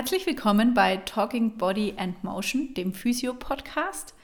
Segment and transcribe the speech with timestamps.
[0.00, 4.14] Herzlich willkommen bei Talking Body and Motion, dem Physio-Podcast.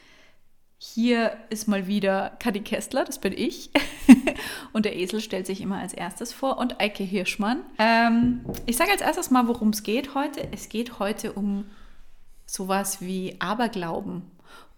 [0.79, 3.68] Hier ist mal wieder Kadi Kessler, das bin ich.
[4.73, 7.60] und der Esel stellt sich immer als erstes vor und Eike Hirschmann.
[7.78, 10.48] Ähm, ich sage als erstes mal, worum es geht heute.
[10.50, 11.66] Es geht heute um
[12.46, 14.22] sowas wie Aberglauben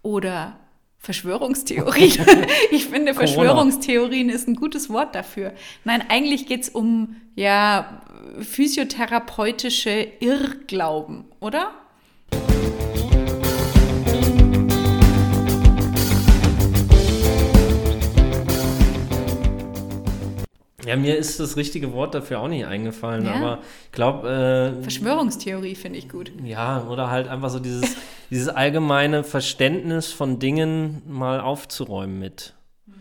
[0.01, 0.59] oder
[0.99, 2.25] Verschwörungstheorien.
[2.71, 3.27] ich finde, Corona.
[3.27, 5.53] Verschwörungstheorien ist ein gutes Wort dafür.
[5.85, 8.01] Nein, eigentlich geht es um ja,
[8.41, 11.71] physiotherapeutische Irrglauben, oder?
[20.85, 23.33] Ja, mir ist das richtige Wort dafür auch nicht eingefallen, ja?
[23.33, 24.75] aber ich glaube.
[24.79, 26.31] Äh, Verschwörungstheorie finde ich gut.
[26.43, 27.95] Ja, oder halt einfach so dieses,
[28.29, 32.55] dieses allgemeine Verständnis von Dingen mal aufzuräumen mit.
[32.85, 32.93] Mhm.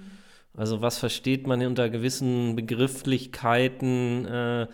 [0.57, 4.67] Also, was versteht man unter gewissen Begrifflichkeiten äh,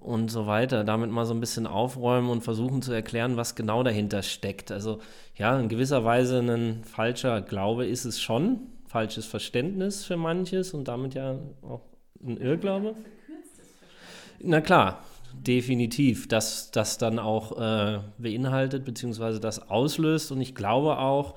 [0.00, 0.82] und so weiter?
[0.82, 4.72] Damit mal so ein bisschen aufräumen und versuchen zu erklären, was genau dahinter steckt.
[4.72, 4.98] Also,
[5.36, 10.86] ja, in gewisser Weise ein falscher Glaube ist es schon falsches Verständnis für manches und
[10.86, 11.80] damit ja auch
[12.24, 12.94] ein Irrglaube?
[14.40, 20.32] Na klar, definitiv, dass das dann auch äh, beinhaltet, beziehungsweise das auslöst.
[20.32, 21.34] Und ich glaube auch,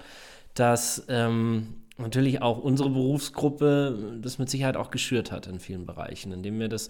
[0.53, 6.31] dass ähm, natürlich auch unsere Berufsgruppe das mit Sicherheit auch geschürt hat in vielen Bereichen,
[6.31, 6.89] indem wir das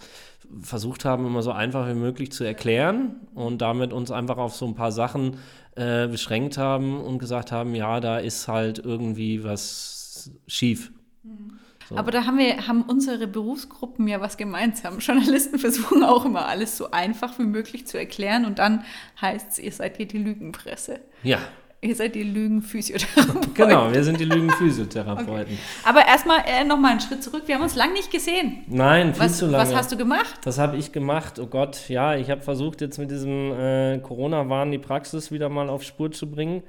[0.60, 4.66] versucht haben, immer so einfach wie möglich zu erklären und damit uns einfach auf so
[4.66, 5.36] ein paar Sachen
[5.76, 10.92] äh, beschränkt haben und gesagt haben, ja, da ist halt irgendwie was schief.
[11.22, 11.58] Mhm.
[11.88, 11.96] So.
[11.96, 14.98] Aber da haben wir, haben unsere Berufsgruppen ja was gemeinsam.
[14.98, 18.84] Journalisten versuchen auch immer alles so einfach wie möglich zu erklären und dann
[19.20, 21.00] heißt es, ihr seid hier die Lügenpresse.
[21.22, 21.38] Ja.
[21.80, 23.54] Ihr seid die Lügenphysiotherapeuten.
[23.54, 25.54] Genau, wir sind die Lügenphysiotherapeuten.
[25.54, 25.58] okay.
[25.84, 27.44] Aber erstmal äh, nochmal einen Schritt zurück.
[27.46, 28.64] Wir haben uns lange nicht gesehen.
[28.66, 29.64] Nein, viel was, zu lange.
[29.64, 30.40] Was hast du gemacht?
[30.42, 31.38] Das habe ich gemacht.
[31.38, 35.68] Oh Gott, ja, ich habe versucht, jetzt mit diesem äh, Corona-Wahn die Praxis wieder mal
[35.68, 36.64] auf Spur zu bringen.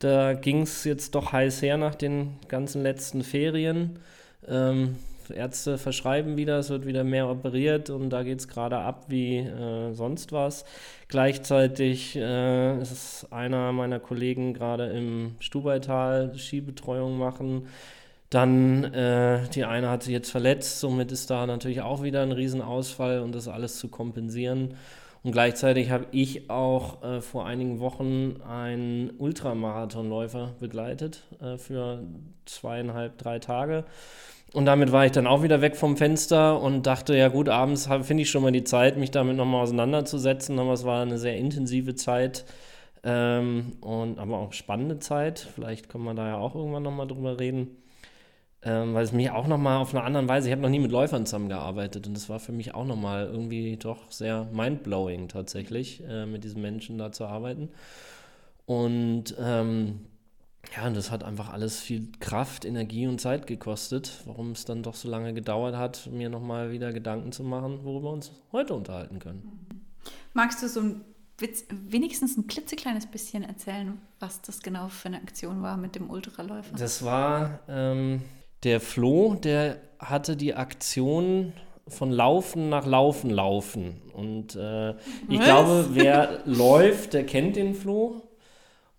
[0.00, 4.00] Da ging es jetzt doch heiß her nach den ganzen letzten Ferien.
[4.50, 4.96] Ähm,
[5.30, 9.38] Ärzte verschreiben wieder, es wird wieder mehr operiert und da geht es gerade ab wie
[9.38, 10.64] äh, sonst was.
[11.08, 17.66] Gleichzeitig äh, ist einer meiner Kollegen gerade im Stubaital Skibetreuung machen.
[18.30, 22.32] Dann äh, die eine hat sich jetzt verletzt, somit ist da natürlich auch wieder ein
[22.32, 24.74] Riesenausfall und das alles zu kompensieren.
[25.22, 32.02] Und gleichzeitig habe ich auch äh, vor einigen Wochen einen Ultramarathonläufer begleitet äh, für
[32.44, 33.84] zweieinhalb, drei Tage.
[34.54, 37.86] Und damit war ich dann auch wieder weg vom Fenster und dachte, ja gut, abends
[38.02, 40.58] finde ich schon mal die Zeit, mich damit nochmal auseinanderzusetzen.
[40.58, 42.46] Aber es war eine sehr intensive Zeit
[43.04, 45.46] ähm, und aber auch spannende Zeit.
[45.54, 47.76] Vielleicht können wir da ja auch irgendwann nochmal drüber reden.
[48.60, 50.90] Ähm, weil es mich auch nochmal auf einer anderen Weise, ich habe noch nie mit
[50.90, 56.26] Läufern zusammengearbeitet und das war für mich auch nochmal irgendwie doch sehr mindblowing tatsächlich, äh,
[56.26, 57.68] mit diesen Menschen da zu arbeiten.
[58.66, 60.00] Und ähm,
[60.76, 64.82] ja, und das hat einfach alles viel Kraft, Energie und Zeit gekostet, warum es dann
[64.82, 68.74] doch so lange gedauert hat, mir nochmal wieder Gedanken zu machen, worüber wir uns heute
[68.74, 69.66] unterhalten können.
[70.34, 71.04] Magst du so ein
[71.38, 76.10] Witz, wenigstens ein klitzekleines bisschen erzählen, was das genau für eine Aktion war mit dem
[76.10, 76.76] Ultraläufer?
[76.76, 78.22] Das war ähm,
[78.64, 81.52] der Flo, der hatte die Aktion
[81.86, 84.00] von Laufen nach Laufen laufen.
[84.12, 84.90] Und äh,
[85.28, 88.27] ich glaube, wer läuft, der kennt den Flo.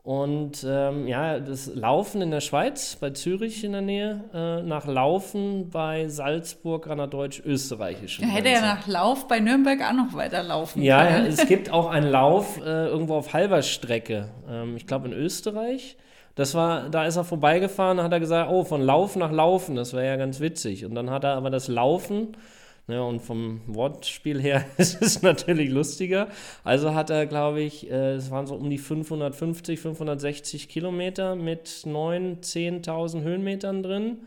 [0.10, 4.88] Und ähm, ja, das Laufen in der Schweiz, bei Zürich in der Nähe, äh, nach
[4.88, 10.16] Laufen bei Salzburg an der deutsch-österreichischen Da hätte er nach Lauf bei Nürnberg auch noch
[10.16, 11.26] weiter laufen ja, können.
[11.26, 15.14] Ja, es gibt auch einen Lauf äh, irgendwo auf halber Strecke, ähm, ich glaube in
[15.14, 15.96] Österreich.
[16.34, 19.94] Das war, da ist er vorbeigefahren, hat er gesagt, oh, von Lauf nach Laufen, das
[19.94, 20.86] wäre ja ganz witzig.
[20.86, 22.30] Und dann hat er aber das Laufen
[22.90, 26.28] Ne, und vom Wortspiel her ist es natürlich lustiger.
[26.64, 31.68] Also hat er, glaube ich, äh, es waren so um die 550, 560 Kilometer mit
[31.68, 34.18] 9.000, 10.000 Höhenmetern drin.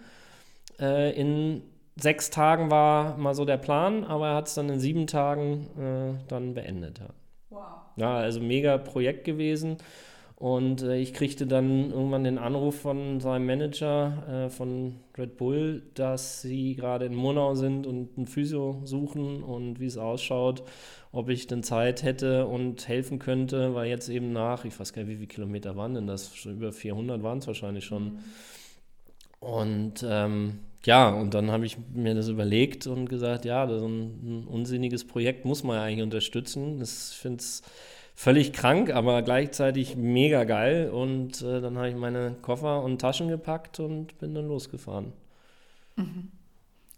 [0.79, 1.63] Äh, in
[1.97, 5.67] sechs Tagen war mal so der Plan, aber er hat es dann in sieben Tagen
[5.77, 7.01] äh, dann beendet.
[7.01, 7.09] Ja.
[7.51, 7.63] Wow.
[7.97, 9.79] Ja, also mega Projekt gewesen.
[10.43, 15.85] Und äh, ich kriegte dann irgendwann den Anruf von seinem Manager äh, von Red Bull,
[15.95, 20.65] dass sie gerade in Monau sind und einen Physio suchen und wie es ausschaut,
[21.13, 25.03] ob ich denn Zeit hätte und helfen könnte, weil jetzt eben nach, ich weiß gar
[25.03, 26.35] nicht, wie viele Kilometer waren denn das?
[26.35, 28.03] Schon über 400 waren es wahrscheinlich schon.
[28.03, 28.19] Mhm.
[29.39, 33.87] Und ähm, ja, und dann habe ich mir das überlegt und gesagt, ja, das ist
[33.87, 36.81] ein, ein unsinniges Projekt, muss man ja eigentlich unterstützen.
[36.81, 37.63] Das, ich finde es
[38.23, 40.91] völlig krank, aber gleichzeitig mega geil.
[40.91, 45.13] Und äh, dann habe ich meine Koffer und Taschen gepackt und bin dann losgefahren.
[45.97, 46.31] Mhm.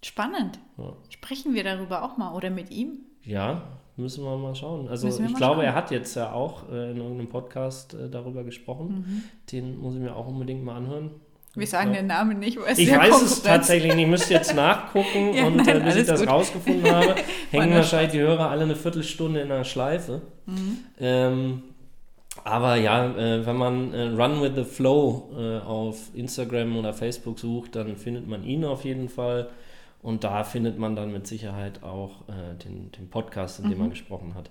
[0.02, 0.58] Spannend.
[0.76, 0.92] Ja.
[1.08, 2.98] Sprechen wir darüber auch mal oder mit ihm?
[3.22, 3.62] Ja,
[3.96, 4.86] müssen wir mal schauen.
[4.86, 5.60] Also ich glaube, schauen.
[5.60, 8.88] er hat jetzt ja auch äh, in irgendeinem Podcast äh, darüber gesprochen.
[8.88, 9.22] Mhm.
[9.50, 11.10] Den muss ich mir auch unbedingt mal anhören.
[11.56, 11.96] Wir sagen Ja.
[12.00, 14.04] den Namen nicht, weil es Ich weiß es tatsächlich nicht.
[14.04, 16.28] Ich müsste jetzt nachgucken Ja, und nein, äh, bis ich das gut.
[16.30, 17.14] rausgefunden habe,
[17.50, 20.22] hängen wahrscheinlich die Hörer alle eine Viertelstunde in einer Schleife.
[20.46, 20.78] Mhm.
[20.98, 21.62] Ähm,
[22.42, 27.38] aber ja, äh, wenn man äh, Run with the Flow äh, auf Instagram oder Facebook
[27.38, 29.48] sucht, dann findet man ihn auf jeden Fall.
[30.02, 33.84] Und da findet man dann mit Sicherheit auch äh, den, den Podcast, in dem Mhm.
[33.84, 34.50] er gesprochen hat.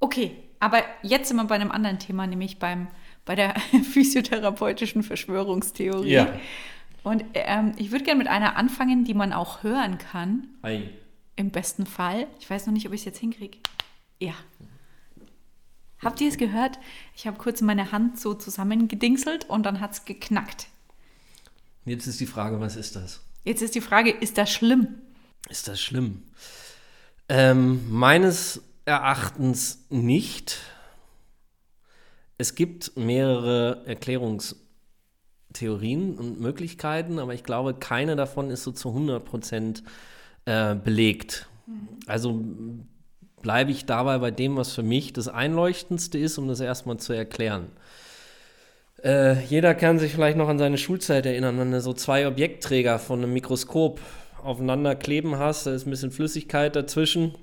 [0.00, 2.88] Okay, aber jetzt sind wir bei einem anderen Thema, nämlich beim,
[3.24, 3.54] bei der
[3.92, 6.10] physiotherapeutischen Verschwörungstheorie.
[6.10, 6.38] Ja.
[7.02, 10.88] Und ähm, ich würde gerne mit einer anfangen, die man auch hören kann, Ei.
[11.36, 12.26] im besten Fall.
[12.40, 13.58] Ich weiß noch nicht, ob ich es jetzt hinkriege.
[14.18, 14.34] Ja.
[16.02, 16.78] Habt ihr es gehört?
[17.14, 20.68] Ich habe kurz meine Hand so zusammengedingselt und dann hat es geknackt.
[21.84, 23.22] Jetzt ist die Frage, was ist das?
[23.44, 24.88] Jetzt ist die Frage, ist das schlimm?
[25.50, 26.22] Ist das schlimm?
[27.28, 30.60] Ähm, meines Erachtens nicht.
[32.36, 39.24] Es gibt mehrere Erklärungstheorien und Möglichkeiten, aber ich glaube, keine davon ist so zu 100
[39.24, 39.84] Prozent
[40.46, 41.48] äh, belegt.
[42.06, 42.42] Also
[43.40, 47.12] bleibe ich dabei bei dem, was für mich das Einleuchtendste ist, um das erstmal zu
[47.12, 47.68] erklären.
[49.04, 52.98] Äh, jeder kann sich vielleicht noch an seine Schulzeit erinnern, wenn du so zwei Objektträger
[52.98, 54.00] von einem Mikroskop
[54.42, 57.34] aufeinander kleben hast, da ist ein bisschen Flüssigkeit dazwischen.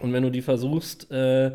[0.00, 1.52] Und wenn du die versuchst, äh,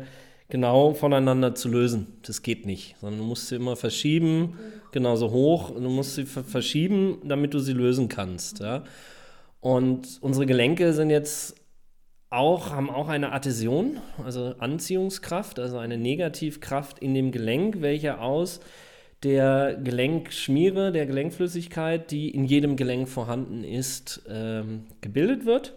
[0.48, 4.58] genau voneinander zu lösen, das geht nicht, sondern du musst sie immer verschieben,
[4.92, 8.60] genauso hoch, du musst sie ver verschieben, damit du sie lösen kannst.
[8.60, 8.84] Ja?
[9.60, 11.56] Und unsere Gelenke sind jetzt
[12.30, 18.60] auch, haben auch eine Adhäsion, also Anziehungskraft, also eine Negativkraft in dem Gelenk, welche aus
[19.22, 25.74] der Gelenkschmiere, der Gelenkflüssigkeit, die in jedem Gelenk vorhanden ist, ähm, gebildet wird.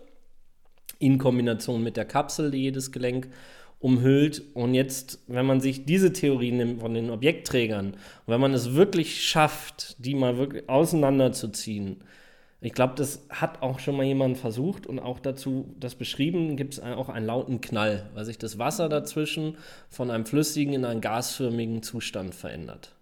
[0.99, 3.29] In Kombination mit der Kapsel, die jedes Gelenk
[3.79, 4.43] umhüllt.
[4.53, 9.23] Und jetzt, wenn man sich diese Theorie nimmt von den Objektträgern, wenn man es wirklich
[9.23, 12.03] schafft, die mal wirklich auseinanderzuziehen,
[12.59, 16.73] ich glaube, das hat auch schon mal jemand versucht und auch dazu das beschrieben, gibt
[16.73, 19.57] es auch einen lauten Knall, weil sich das Wasser dazwischen
[19.89, 22.96] von einem flüssigen in einen gasförmigen Zustand verändert.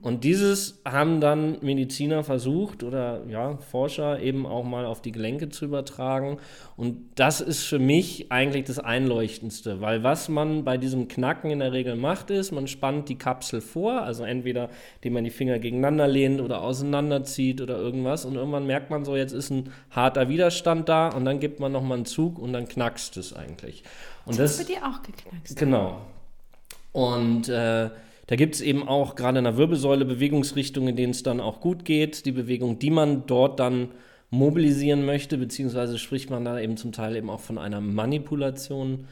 [0.00, 5.50] Und dieses haben dann Mediziner versucht oder ja, Forscher eben auch mal auf die Gelenke
[5.50, 6.38] zu übertragen.
[6.76, 11.58] Und das ist für mich eigentlich das Einleuchtendste, weil was man bei diesem Knacken in
[11.58, 15.58] der Regel macht, ist, man spannt die Kapsel vor, also entweder indem man die Finger
[15.58, 18.24] gegeneinander lehnt oder auseinanderzieht oder irgendwas.
[18.24, 21.70] Und irgendwann merkt man so, jetzt ist ein harter Widerstand da und dann gibt man
[21.70, 23.82] nochmal einen Zug und dann knackst es eigentlich.
[24.24, 25.56] Und Das das, wird dir auch geknackst.
[25.56, 26.00] Genau.
[26.92, 27.90] Und äh,
[28.26, 31.60] da gibt es eben auch gerade in der Wirbelsäule Bewegungsrichtungen, in denen es dann auch
[31.60, 32.26] gut geht.
[32.26, 33.88] Die Bewegung, die man dort dann
[34.30, 39.06] mobilisieren möchte, beziehungsweise spricht man da eben zum Teil eben auch von einer Manipulation,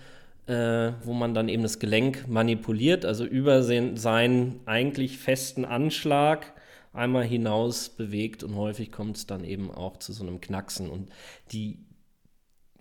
[0.46, 6.52] äh, wo man dann eben das Gelenk manipuliert, also über seinen eigentlich festen Anschlag
[6.92, 10.90] einmal hinaus bewegt und häufig kommt es dann eben auch zu so einem Knacksen.
[10.90, 11.08] Und
[11.52, 11.78] die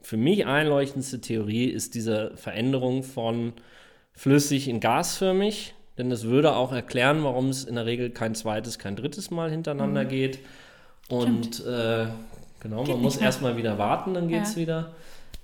[0.01, 3.53] für mich einleuchtendste Theorie ist diese Veränderung von
[4.11, 8.79] flüssig in gasförmig, denn das würde auch erklären, warum es in der Regel kein zweites,
[8.79, 10.39] kein drittes Mal hintereinander geht.
[11.09, 12.05] Und äh,
[12.59, 14.61] genau, Geht man muss erstmal wieder warten, dann geht es Ja.
[14.61, 14.93] wieder.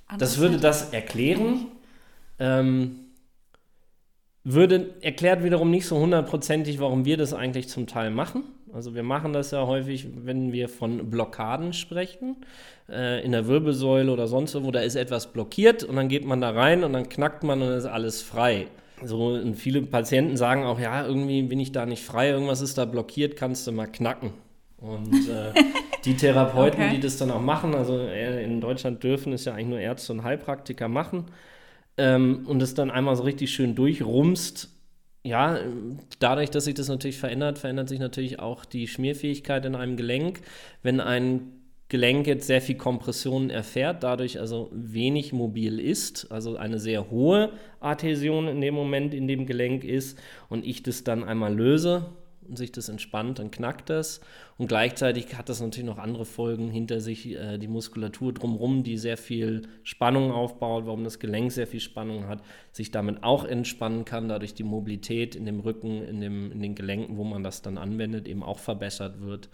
[0.08, 1.68] Anders Das würde das erklären.
[2.40, 2.96] Ähm,
[4.44, 8.44] würde erklärt wiederum nicht so hundertprozentig, warum wir das eigentlich zum Teil machen.
[8.74, 12.38] Also wir machen das ja häufig, wenn wir von Blockaden sprechen,
[12.90, 16.40] äh, in der Wirbelsäule oder sonst wo, da ist etwas blockiert und dann geht man
[16.42, 18.68] da rein und dann knackt man und dann ist alles frei.
[19.02, 22.78] So, und viele Patienten sagen auch, ja, irgendwie bin ich da nicht frei, irgendwas ist
[22.78, 24.34] da blockiert, kannst du mal knacken.
[24.78, 25.54] Und äh,
[26.06, 26.90] die Therapeuten, Okay.
[26.90, 30.14] die das dann auch machen, also äh, in Deutschland dürfen es ja eigentlich nur Ärzte
[30.14, 31.26] und Heilpraktiker machen,
[31.98, 34.70] ähm, und es dann einmal so richtig schön durchrumst,
[35.24, 35.60] ja,
[36.20, 40.42] dadurch, dass sich das natürlich verändert, verändert sich natürlich auch die Schmierfähigkeit in einem Gelenk.
[40.82, 41.59] Wenn ein
[41.90, 47.52] Gelenk jetzt sehr viel Kompression erfährt, dadurch also wenig mobil ist, also eine sehr hohe
[47.80, 50.20] Adhäsion in dem Moment in dem Gelenk ist
[50.50, 52.06] und ich das dann einmal löse
[52.48, 54.22] und sich das entspannt, dann knackt das.
[54.58, 58.98] Und gleichzeitig hat das natürlich noch andere Folgen hinter sich, äh, die Muskulatur drumherum, die
[58.98, 64.06] sehr viel Spannung aufbaut, warum das Gelenk sehr viel Spannung hat, sich damit auch entspannen
[64.06, 67.64] kann, dadurch die Mobilität in dem Rücken, in, dem, in den Gelenken, wo man das
[67.64, 69.50] dann anwendet, eben auch verbessert wird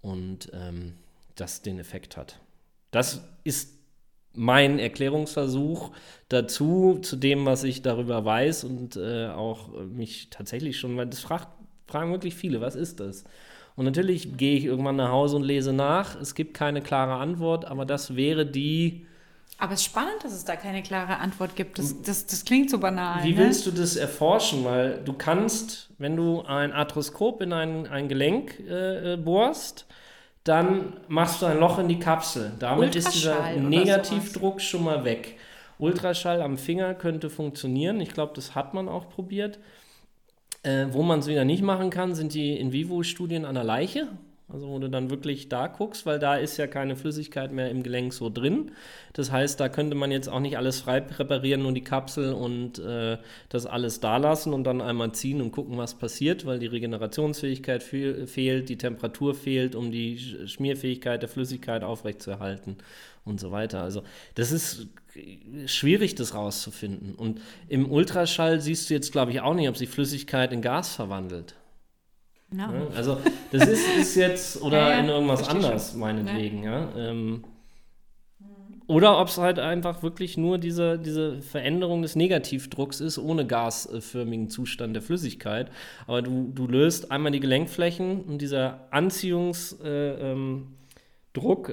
[0.00, 0.94] und ähm,
[1.40, 2.40] das den Effekt hat.
[2.90, 3.78] Das ist
[4.34, 5.90] mein Erklärungsversuch
[6.28, 11.20] dazu, zu dem, was ich darüber weiß und äh, auch mich tatsächlich schon, weil das
[11.20, 11.48] fragt,
[11.86, 13.24] fragen wirklich viele, was ist das?
[13.76, 16.20] Und natürlich gehe ich irgendwann nach Hause und lese nach.
[16.20, 19.06] Es gibt keine klare Antwort, aber das wäre die
[19.58, 21.78] Aber es ist spannend, dass es da keine klare Antwort gibt.
[21.78, 23.24] Das, das, das klingt so banal.
[23.24, 23.38] Wie ne?
[23.38, 24.64] willst du das erforschen?
[24.64, 29.86] Weil du kannst, wenn du ein Arthroskop in ein, ein Gelenk äh, äh bohrst,
[30.44, 32.52] dann machst du ein Loch in die Kapsel.
[32.58, 35.36] Damit ist dieser Negativdruck schon mal weg.
[35.78, 38.00] Ultraschall am Finger könnte funktionieren.
[38.00, 39.58] Ich glaube, das hat man auch probiert.
[40.62, 44.08] Äh, wo man es wieder nicht machen kann, sind die In-vivo-Studien an der Leiche.
[44.52, 47.82] Also wo du dann wirklich da guckst, weil da ist ja keine Flüssigkeit mehr im
[47.82, 48.72] Gelenk so drin.
[49.12, 52.78] Das heißt, da könnte man jetzt auch nicht alles frei präparieren, nur die Kapsel und
[52.78, 56.66] äh, das alles da lassen und dann einmal ziehen und gucken, was passiert, weil die
[56.66, 62.76] Regenerationsfähigkeit fe fehlt, die Temperatur fehlt, um die Schmierfähigkeit der Flüssigkeit aufrechtzuerhalten
[63.24, 63.82] und so weiter.
[63.82, 64.02] Also
[64.34, 64.88] das ist
[65.66, 67.14] schwierig, das rauszufinden.
[67.14, 70.94] Und im Ultraschall siehst du jetzt, glaube ich, auch nicht, ob sich Flüssigkeit in Gas
[70.94, 71.54] verwandelt.
[72.52, 72.64] No.
[72.64, 73.18] Ja, also
[73.52, 76.00] das ist, ist jetzt, oder ja, ja, in irgendwas anders, schon.
[76.00, 76.88] meinetwegen, ja.
[76.96, 77.44] Ähm,
[78.90, 84.50] oder ob es halt einfach wirklich nur diese, diese Veränderung des Negativdrucks ist, ohne gasförmigen
[84.50, 85.70] Zustand der Flüssigkeit.
[86.08, 90.74] Aber du, du löst einmal die Gelenkflächen und dieser Anziehungsdruck, äh, ähm,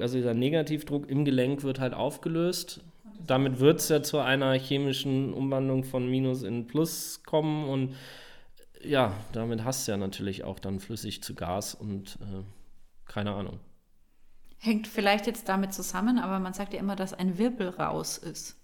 [0.00, 2.84] also dieser Negativdruck im Gelenk wird halt aufgelöst.
[3.26, 7.96] Damit wird es ja zu einer chemischen Umwandlung von Minus in Plus kommen und
[8.82, 12.42] ja, damit hast du ja natürlich auch dann flüssig zu Gas und äh,
[13.06, 13.58] keine Ahnung.
[14.58, 18.56] Hängt vielleicht jetzt damit zusammen, aber man sagt ja immer, dass ein Wirbel raus ist.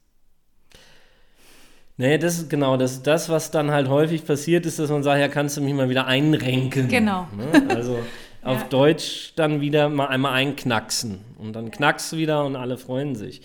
[1.97, 5.21] Nee, das ist genau das, das, was dann halt häufig passiert ist, dass man sagt,
[5.21, 6.89] ja, kannst du mich mal wieder einrenken.
[6.89, 7.29] Genau.
[7.37, 7.69] Ne?
[7.69, 8.01] Also
[8.43, 8.69] auf ja.
[8.69, 11.21] Deutsch dann wieder mal einmal einknacksen.
[11.39, 13.43] Und dann knackst du wieder und alle freuen sich.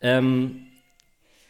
[0.00, 0.66] Ähm,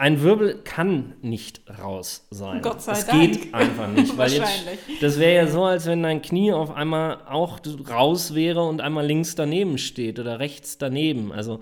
[0.03, 2.61] ein Wirbel kann nicht raus sein.
[2.61, 3.23] Gott sei es Dank.
[3.23, 4.67] geht einfach nicht, weil jetzt,
[5.01, 9.07] das wäre ja so, als wenn dein Knie auf einmal auch raus wäre und einmal
[9.07, 11.31] links daneben steht oder rechts daneben.
[11.31, 11.61] Also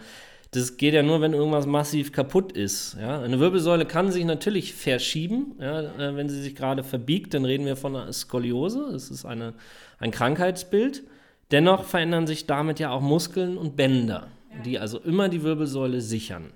[0.52, 2.96] das geht ja nur, wenn irgendwas massiv kaputt ist.
[2.98, 3.20] Ja?
[3.20, 5.82] Eine Wirbelsäule kann sich natürlich verschieben, ja?
[5.82, 8.88] Äh, wenn sie sich gerade verbiegt, dann reden wir von einer Skoliose.
[8.90, 9.52] Das ist eine,
[9.98, 11.02] ein Krankheitsbild.
[11.50, 14.28] Dennoch verändern sich damit ja auch Muskeln und Bänder,
[14.64, 16.54] die also immer die Wirbelsäule sichern.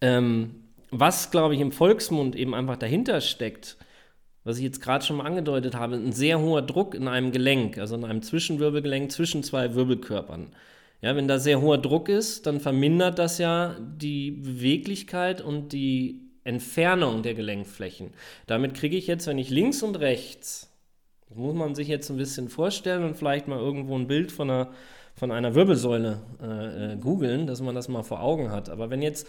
[0.00, 0.59] Ähm,
[0.90, 3.76] was, glaube ich, im Volksmund eben einfach dahinter steckt,
[4.44, 7.78] was ich jetzt gerade schon mal angedeutet habe, ein sehr hoher Druck in einem Gelenk,
[7.78, 10.48] also in einem Zwischenwirbelgelenk zwischen zwei Wirbelkörpern.
[11.02, 16.30] Ja, wenn da sehr hoher Druck ist, dann vermindert das ja die Beweglichkeit und die
[16.44, 18.12] Entfernung der Gelenkflächen.
[18.46, 20.70] Damit kriege ich jetzt, wenn ich links und rechts,
[21.28, 24.50] das muss man sich jetzt ein bisschen vorstellen und vielleicht mal irgendwo ein Bild von
[24.50, 24.72] einer,
[25.14, 28.68] von einer Wirbelsäule äh, äh googeln, dass man das mal vor Augen hat.
[28.68, 29.28] Aber wenn jetzt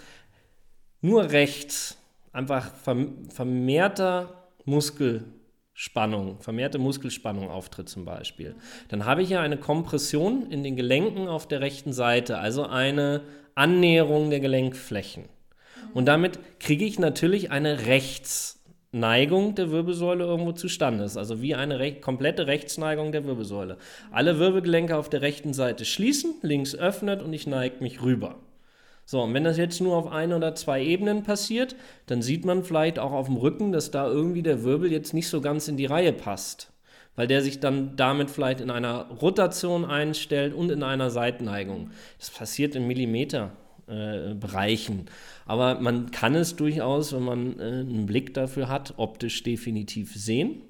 [1.01, 1.97] nur rechts
[2.31, 8.55] einfach vermehrter Muskelspannung, vermehrte Muskelspannung auftritt zum Beispiel,
[8.89, 13.21] dann habe ich ja eine Kompression in den Gelenken auf der rechten Seite, also eine
[13.55, 15.25] Annäherung der Gelenkflächen.
[15.93, 21.03] Und damit kriege ich natürlich eine Rechtsneigung der Wirbelsäule irgendwo zustande.
[21.03, 23.77] Ist also wie eine re komplette Rechtsneigung der Wirbelsäule.
[24.11, 28.35] Alle Wirbelgelenke auf der rechten Seite schließen, links öffnet und ich neige mich rüber.
[29.05, 32.63] So, und wenn das jetzt nur auf ein oder zwei Ebenen passiert, dann sieht man
[32.63, 35.77] vielleicht auch auf dem Rücken, dass da irgendwie der Wirbel jetzt nicht so ganz in
[35.77, 36.71] die Reihe passt.
[37.15, 41.91] Weil der sich dann damit vielleicht in einer Rotation einstellt und in einer Seitenneigung.
[42.17, 44.99] Das passiert in Millimeterbereichen.
[44.99, 50.15] Äh, Aber man kann es durchaus, wenn man äh, einen Blick dafür hat, optisch definitiv
[50.15, 50.61] sehen.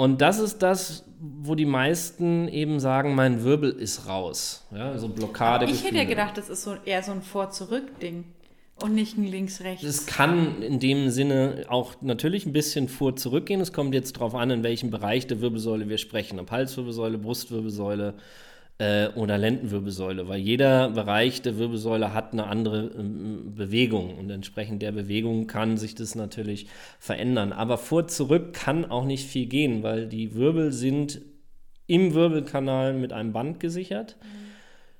[0.00, 4.64] Und das ist das, wo die meisten eben sagen, mein Wirbel ist raus.
[4.70, 5.64] Ja, so Blockade.
[5.64, 8.22] Ich hätte ja gedacht, das ist so eher so ein Vor-Zurück-Ding
[8.80, 9.82] und nicht ein Links-Rechts.
[9.82, 13.60] Es kann in dem Sinne auch natürlich ein bisschen vor zurückgehen.
[13.60, 16.38] Es kommt jetzt darauf an, in welchem Bereich der Wirbelsäule wir sprechen.
[16.38, 18.14] Ob Halswirbelsäule, Brustwirbelsäule,
[18.78, 24.82] äh, oder Lendenwirbelsäule, weil jeder Bereich der Wirbelsäule hat eine andere ähm, Bewegung und entsprechend
[24.82, 26.68] der Bewegung kann sich das natürlich
[26.98, 27.52] verändern.
[27.52, 31.20] Aber vor zurück kann auch nicht viel gehen, weil die Wirbel sind
[31.86, 34.16] im Wirbelkanal mit einem Band gesichert.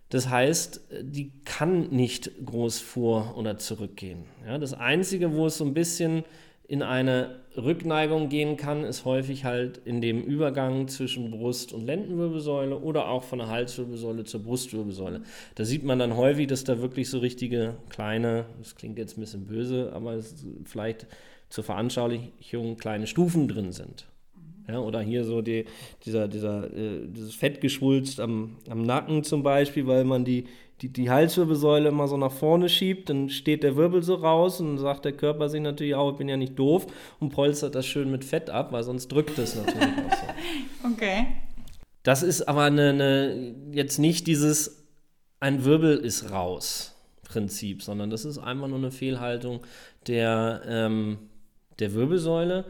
[0.08, 4.25] Das heißt, die kann nicht groß vor oder zurückgehen.
[4.47, 6.25] Ja, das Einzige, wo es so ein bisschen
[6.69, 12.79] in eine Rückneigung gehen kann, ist häufig halt in dem Übergang zwischen Brust- und Lendenwirbelsäule
[12.79, 15.23] oder auch von der Halswirbelsäule zur Brustwirbelsäule.
[15.55, 19.23] Da sieht man dann häufig, dass da wirklich so richtige kleine, das klingt jetzt ein
[19.23, 20.19] bisschen böse, aber
[20.65, 21.07] vielleicht
[21.49, 24.07] zur Veranschaulichung kleine Stufen drin sind.
[24.69, 25.65] Ja, oder hier so die,
[26.05, 30.45] dieser, dieser, äh, dieses Fettgeschwulst am, am Nacken zum Beispiel, weil man die,
[30.80, 34.78] die, die Halswirbelsäule immer so nach vorne schiebt, dann steht der Wirbel so raus und
[34.78, 36.87] sagt der Körper sich natürlich auch, ich bin ja nicht doof
[37.18, 40.88] und polstert das schön mit Fett ab, weil sonst drückt es natürlich auch so.
[40.92, 41.26] Okay.
[42.02, 44.87] Das ist aber eine, eine, jetzt nicht dieses,
[45.40, 46.94] ein Wirbel ist raus.
[47.28, 49.61] Prinzip, sondern das ist einfach nur eine Fehlhaltung
[50.06, 51.18] der, ähm,
[51.78, 52.64] der Wirbelsäule.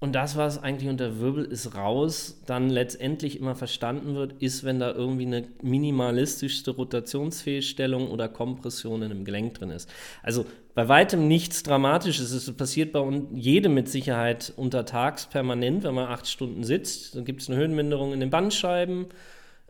[0.00, 4.78] Und das, was eigentlich unter Wirbel ist raus, dann letztendlich immer verstanden wird, ist, wenn
[4.78, 9.88] da irgendwie eine minimalistischste Rotationsfehlstellung oder Kompression in einem Gelenk drin ist.
[10.22, 12.32] Also bei weitem nichts Dramatisches.
[12.32, 17.14] Es passiert bei jedem mit Sicherheit untertags permanent, wenn man acht Stunden sitzt.
[17.14, 19.06] Dann gibt es eine Höhenminderung in den Bandscheiben.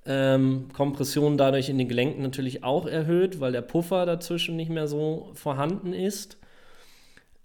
[0.06, 4.88] Ähm, Kompression dadurch in den Gelenken natürlich auch erhöht, weil der Puffer dazwischen nicht mehr
[4.88, 6.38] so vorhanden ist.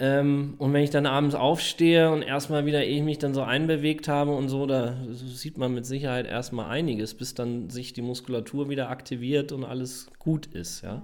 [0.02, 3.42] Ähm, und wenn ich dann abends aufstehe und erstmal wieder, ehe ich mich dann so
[3.42, 8.02] einbewegt habe und so, da sieht man mit Sicherheit erstmal einiges, bis dann sich die
[8.02, 11.04] Muskulatur wieder aktiviert und alles gut ist, ja.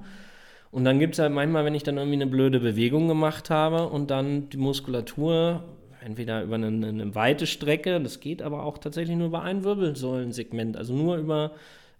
[0.71, 3.87] Und dann gibt es halt manchmal, wenn ich dann irgendwie eine blöde Bewegung gemacht habe
[3.87, 5.63] und dann die Muskulatur,
[6.01, 10.75] entweder über eine, eine weite Strecke, das geht aber auch tatsächlich nur über ein Wirbelsäulensegment,
[10.75, 11.51] also nur über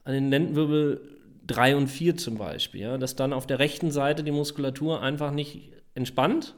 [0.05, 1.01] den Lendenwirbel
[1.47, 5.31] 3 und 4 zum Beispiel, ja, dass dann auf der rechten Seite die Muskulatur einfach
[5.31, 6.55] nicht entspannt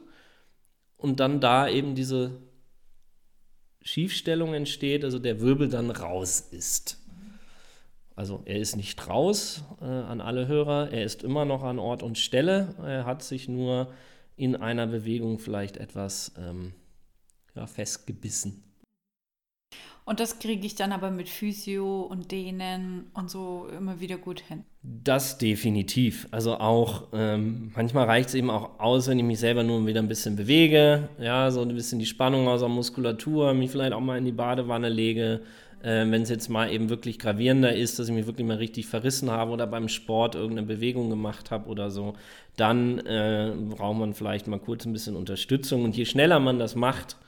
[0.98, 2.32] und dann da eben diese
[3.80, 6.98] Schiefstellung entsteht, also der Wirbel dann raus ist.
[8.14, 12.02] Also er ist nicht raus äh, an alle Hörer, er ist immer noch an Ort
[12.02, 13.92] und Stelle, er hat sich nur
[14.36, 16.74] in einer Bewegung vielleicht etwas ähm,
[17.54, 18.67] ja, festgebissen.
[20.08, 24.40] Und das kriege ich dann aber mit Physio und Dehnen und so immer wieder gut
[24.40, 24.64] hin.
[24.82, 26.26] Das definitiv.
[26.30, 30.00] Also auch, ähm, manchmal reicht es eben auch aus, wenn ich mich selber nur wieder
[30.00, 34.00] ein bisschen bewege, ja, so ein bisschen die Spannung aus der Muskulatur, mich vielleicht auch
[34.00, 35.42] mal in die Badewanne lege.
[35.82, 38.86] Äh, wenn es jetzt mal eben wirklich gravierender ist, dass ich mich wirklich mal richtig
[38.86, 42.14] verrissen habe oder beim Sport irgendeine Bewegung gemacht habe oder so,
[42.56, 45.84] dann äh, braucht man vielleicht mal kurz ein bisschen Unterstützung.
[45.84, 47.18] Und je schneller man das macht,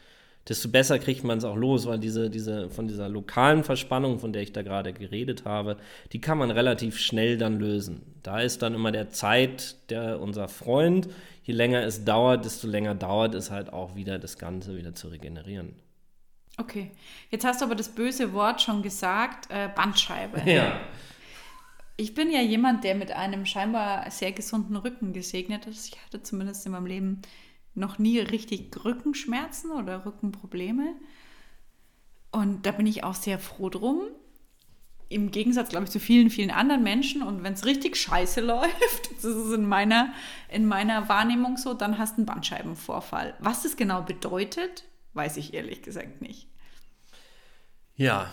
[0.51, 4.33] desto besser kriegt man es auch los, weil diese, diese, von dieser lokalen Verspannung, von
[4.33, 5.77] der ich da gerade geredet habe,
[6.13, 8.03] die kann man relativ schnell dann lösen.
[8.25, 11.09] Da ist dann immer der Zeit der unser Freund.
[11.45, 15.07] Je länger es dauert, desto länger dauert es halt auch wieder, das Ganze wieder zu
[15.09, 15.77] regenerieren.
[16.59, 16.91] Okay,
[17.31, 20.43] jetzt hast du aber das böse Wort schon gesagt, äh, Bandscheibe.
[20.51, 20.81] Ja.
[21.97, 25.95] Ich bin ja jemand, der mit einem scheinbar sehr gesunden Rücken gesegnet ist.
[25.95, 27.23] Ich hatte zumindest in meinem Leben
[27.81, 30.95] noch nie richtig Rückenschmerzen oder Rückenprobleme.
[32.31, 34.03] Und da bin ich auch sehr froh drum.
[35.09, 37.23] Im Gegensatz, glaube ich, zu vielen, vielen anderen Menschen.
[37.23, 40.13] Und wenn es richtig scheiße läuft, das ist in meiner,
[40.49, 43.35] in meiner Wahrnehmung so, dann hast du einen Bandscheibenvorfall.
[43.41, 46.47] Was das genau bedeutet, weiß ich ehrlich gesagt nicht.
[47.97, 48.31] Ja,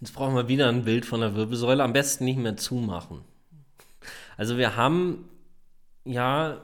[0.00, 1.82] jetzt brauchen wir wieder ein Bild von der Wirbelsäule.
[1.82, 3.22] Am besten nicht mehr zumachen.
[4.36, 5.28] Also wir haben
[6.04, 6.60] ja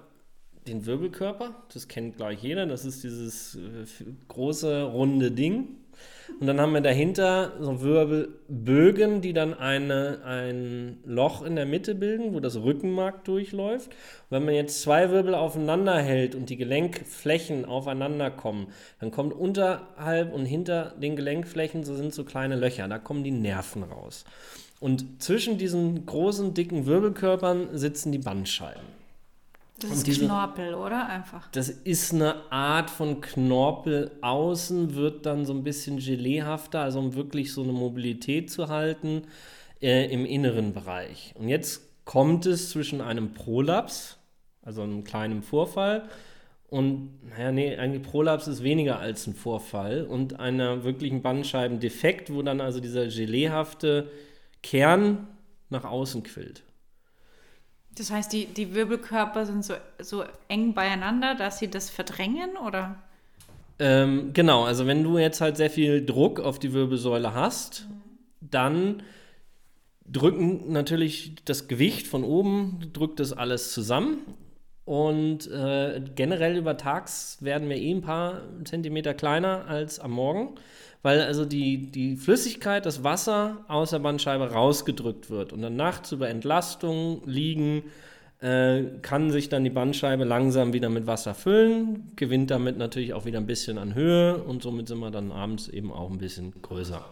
[0.68, 1.54] den Wirbelkörper.
[1.72, 2.66] Das kennt gleich jeder.
[2.66, 5.76] Das ist dieses äh, große, runde Ding.
[6.40, 11.94] Und dann haben wir dahinter so Wirbelbögen, die dann eine, ein Loch in der Mitte
[11.94, 13.88] bilden, wo das Rückenmark durchläuft.
[13.88, 18.68] Und wenn man jetzt zwei Wirbel aufeinander hält und die Gelenkflächen aufeinander kommen,
[19.00, 23.30] dann kommt unterhalb und hinter den Gelenkflächen, so sind so kleine Löcher, da kommen die
[23.30, 24.24] Nerven raus.
[24.80, 28.97] Und zwischen diesen großen, dicken Wirbelkörpern sitzen die Bandscheiben.
[29.80, 31.08] Das ist diese, Knorpel, oder?
[31.08, 31.48] Einfach.
[31.52, 34.10] Das ist eine Art von Knorpel.
[34.22, 39.22] Außen wird dann so ein bisschen geleehafter, also um wirklich so eine Mobilität zu halten
[39.80, 41.34] äh, im inneren Bereich.
[41.38, 44.18] Und jetzt kommt es zwischen einem Prolaps,
[44.62, 46.08] also einem kleinen Vorfall,
[46.70, 52.42] und, naja, nee, eigentlich Prolaps ist weniger als ein Vorfall und einer wirklichen Bandscheibendefekt, wo
[52.42, 54.10] dann also dieser geleehafte
[54.62, 55.28] Kern
[55.70, 56.62] nach außen quillt.
[57.98, 62.96] Das heißt, die, die Wirbelkörper sind so, so eng beieinander, dass sie das verdrängen, oder?
[63.78, 68.48] Ähm, genau, also wenn du jetzt halt sehr viel Druck auf die Wirbelsäule hast, mhm.
[68.50, 69.02] dann
[70.06, 74.18] drücken natürlich das Gewicht von oben, drückt das alles zusammen.
[74.84, 80.54] Und äh, generell über Tags werden wir eh ein paar Zentimeter kleiner als am Morgen
[81.08, 86.12] weil also die, die Flüssigkeit, das Wasser aus der Bandscheibe rausgedrückt wird und dann nachts
[86.12, 87.84] über Entlastung liegen,
[88.40, 93.24] äh, kann sich dann die Bandscheibe langsam wieder mit Wasser füllen, gewinnt damit natürlich auch
[93.24, 96.52] wieder ein bisschen an Höhe und somit sind wir dann abends eben auch ein bisschen
[96.60, 97.02] größer.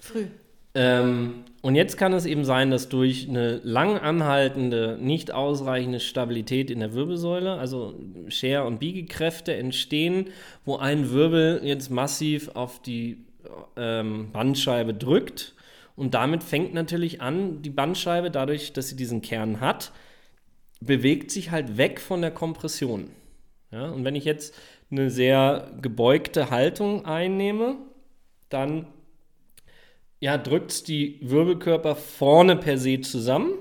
[0.00, 0.26] Früh.
[0.74, 6.70] Ähm, und jetzt kann es eben sein, dass durch eine lang anhaltende, nicht ausreichende Stabilität
[6.70, 7.94] in der Wirbelsäule, also
[8.28, 10.30] Scher- und Biegekräfte entstehen,
[10.64, 13.18] wo ein Wirbel jetzt massiv auf die
[13.76, 15.54] ähm, Bandscheibe drückt.
[15.94, 19.92] Und damit fängt natürlich an, die Bandscheibe, dadurch, dass sie diesen Kern hat,
[20.80, 23.10] bewegt sich halt weg von der Kompression.
[23.70, 24.54] Ja, und wenn ich jetzt
[24.90, 27.76] eine sehr gebeugte Haltung einnehme,
[28.48, 28.86] dann
[30.22, 33.54] ja, drückt die Wirbelkörper vorne per se zusammen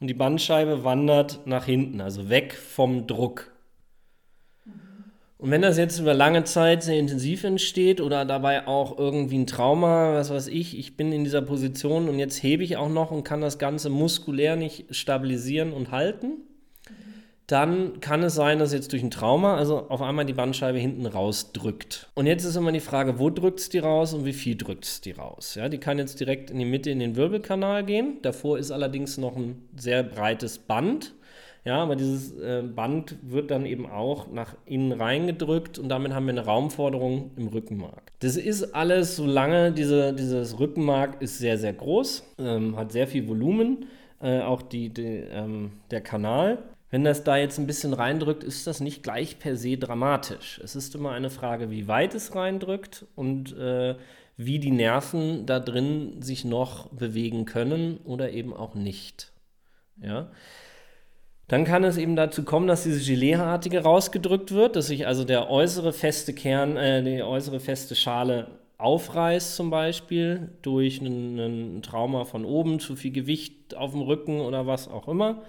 [0.00, 3.52] und die Bandscheibe wandert nach hinten, also weg vom Druck.
[5.36, 9.46] Und wenn das jetzt über lange Zeit sehr intensiv entsteht oder dabei auch irgendwie ein
[9.46, 13.10] Trauma, was weiß ich, ich bin in dieser Position und jetzt hebe ich auch noch
[13.10, 16.38] und kann das Ganze muskulär nicht stabilisieren und halten,
[17.46, 21.06] dann kann es sein, dass jetzt durch ein Trauma, also auf einmal die Bandscheibe hinten
[21.06, 22.10] rausdrückt.
[22.14, 24.84] Und jetzt ist immer die Frage, wo drückt es die raus und wie viel drückt
[24.84, 25.54] es die raus?
[25.54, 28.18] Ja, die kann jetzt direkt in die Mitte in den Wirbelkanal gehen.
[28.22, 31.14] Davor ist allerdings noch ein sehr breites Band.
[31.64, 36.26] Ja, aber dieses äh, Band wird dann eben auch nach innen reingedrückt und damit haben
[36.26, 38.12] wir eine Raumforderung im Rückenmark.
[38.20, 43.26] Das ist alles, solange diese, dieses Rückenmark ist sehr, sehr groß, ähm, hat sehr viel
[43.26, 43.86] Volumen,
[44.22, 46.58] äh, auch die, die ähm, der Kanal.
[46.90, 50.60] Wenn das da jetzt ein bisschen reindrückt, ist das nicht gleich per se dramatisch.
[50.62, 53.96] Es ist immer eine Frage, wie weit es reindrückt und äh,
[54.36, 59.32] wie die Nerven da drin sich noch bewegen können oder eben auch nicht.
[60.00, 60.30] Ja.
[61.48, 65.50] Dann kann es eben dazu kommen, dass diese Geleeartige rausgedrückt wird, dass sich also der
[65.50, 68.46] äußere feste Kern, äh, die äußere feste Schale
[68.78, 74.66] aufreißt zum Beispiel durch ein Trauma von oben, zu viel Gewicht auf dem Rücken oder
[74.66, 75.42] was auch immer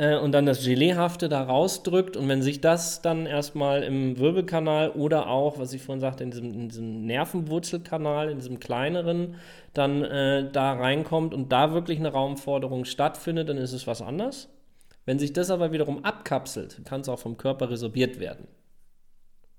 [0.00, 2.16] äh, und dann das Geleehafte da rausdrückt.
[2.16, 6.30] Und wenn sich das dann erstmal im Wirbelkanal oder auch, was ich vorhin sagte, in
[6.30, 9.34] diesem, in diesem Nervenwurzelkanal, in diesem kleineren,
[9.74, 14.48] dann äh, da reinkommt und da wirklich eine Raumforderung stattfindet, dann ist es was anderes.
[15.04, 18.48] Wenn sich das aber wiederum abkapselt, kann es auch vom Körper resorbiert werden.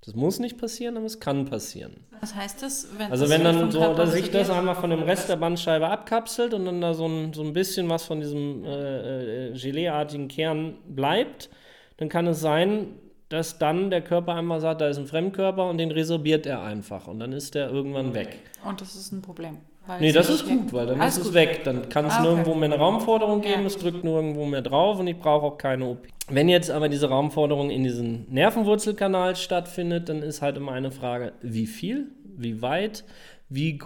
[0.04, 2.04] Das muss nicht passieren, aber es kann passieren.
[2.20, 2.88] Was heißt das?
[2.98, 6.54] Wenn also wenn dann so, dass sich das einmal von dem Rest der Bandscheibe abkapselt
[6.54, 10.76] und dann da so ein, so ein bisschen was von diesem äh, äh, Geleeartigen Kern
[10.88, 11.50] bleibt,
[11.98, 12.96] dann kann es sein,
[13.28, 17.06] dass dann der Körper einmal sagt, da ist ein Fremdkörper und den resorbiert er einfach
[17.06, 18.40] und dann ist der irgendwann weg.
[18.64, 19.58] Und das ist ein Problem.
[19.98, 21.62] Nee, das ist gut, weil dann Alles ist es weg.
[21.64, 22.28] Dann kann es ah, okay.
[22.28, 23.66] nirgendwo mehr eine Raumforderung geben, ja.
[23.66, 26.06] es drückt nirgendwo mehr drauf und ich brauche auch keine OP.
[26.28, 31.32] Wenn jetzt aber diese Raumforderung in diesem Nervenwurzelkanal stattfindet, dann ist halt immer eine Frage,
[31.42, 33.04] wie viel, wie weit,
[33.48, 33.80] wie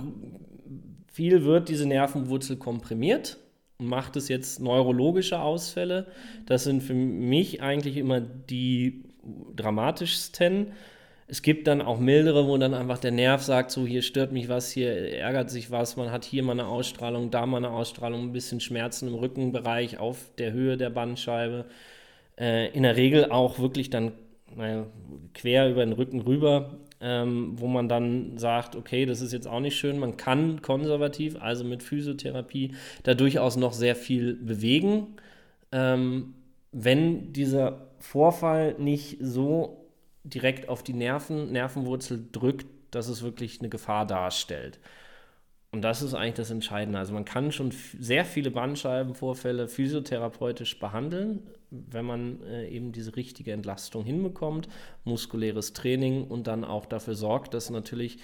[1.10, 3.38] viel wird diese Nervenwurzel komprimiert
[3.78, 6.06] macht es jetzt neurologische Ausfälle.
[6.46, 9.04] Das sind für mich eigentlich immer die
[9.54, 10.72] dramatischsten.
[11.28, 14.48] Es gibt dann auch mildere, wo dann einfach der Nerv sagt, so hier stört mich
[14.48, 18.22] was, hier ärgert sich was, man hat hier mal eine Ausstrahlung, da mal eine Ausstrahlung,
[18.22, 21.64] ein bisschen Schmerzen im Rückenbereich auf der Höhe der Bandscheibe.
[22.38, 24.12] Äh, in der Regel auch wirklich dann
[24.54, 24.86] naja,
[25.34, 29.60] quer über den Rücken rüber, ähm, wo man dann sagt, okay, das ist jetzt auch
[29.60, 35.16] nicht schön, man kann konservativ, also mit Physiotherapie, da durchaus noch sehr viel bewegen.
[35.72, 36.34] Ähm,
[36.72, 39.85] wenn dieser Vorfall nicht so
[40.28, 44.78] direkt auf die Nerven, Nervenwurzel drückt, dass es wirklich eine Gefahr darstellt.
[45.72, 46.98] Und das ist eigentlich das Entscheidende.
[46.98, 53.52] Also man kann schon sehr viele Bandscheibenvorfälle physiotherapeutisch behandeln, wenn man äh, eben diese richtige
[53.52, 54.68] Entlastung hinbekommt,
[55.04, 58.18] muskuläres Training und dann auch dafür sorgt, dass natürlich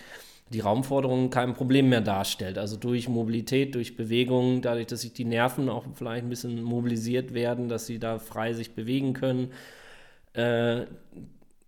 [0.48, 2.58] die Raumforderung kein Problem mehr darstellt.
[2.58, 7.34] Also durch Mobilität, durch Bewegung, dadurch, dass sich die Nerven auch vielleicht ein bisschen mobilisiert
[7.34, 9.50] werden, dass sie da frei sich bewegen können.
[10.34, 10.86] Äh,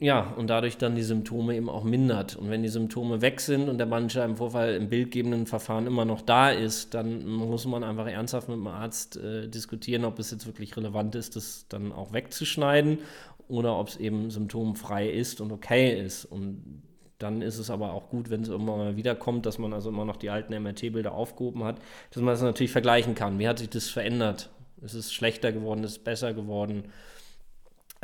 [0.04, 2.36] ja, und dadurch dann die Symptome eben auch mindert.
[2.36, 6.50] Und wenn die Symptome weg sind und der Bandscheibenvorfall im bildgebenden Verfahren immer noch da
[6.50, 10.76] ist, dann muss man einfach ernsthaft mit dem Arzt äh, diskutieren, ob es jetzt wirklich
[10.76, 12.98] relevant ist, das dann auch wegzuschneiden
[13.48, 16.26] oder ob es eben symptomfrei ist und okay ist.
[16.26, 16.82] Und
[17.16, 20.04] dann ist es aber auch gut, wenn es irgendwann mal wiederkommt, dass man also immer
[20.04, 21.76] noch die alten MRT-Bilder aufgehoben hat,
[22.10, 23.38] dass man das natürlich vergleichen kann.
[23.38, 24.50] Wie hat sich das verändert?
[24.82, 25.82] Ist es schlechter geworden?
[25.82, 26.84] Ist es besser geworden?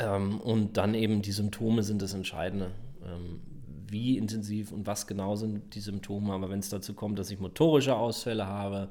[0.01, 2.71] Ähm, und dann eben die Symptome sind das Entscheidende.
[3.05, 3.41] Ähm,
[3.87, 6.33] wie intensiv und was genau sind die Symptome.
[6.33, 8.89] Aber wenn es dazu kommt, dass ich motorische Ausfälle habe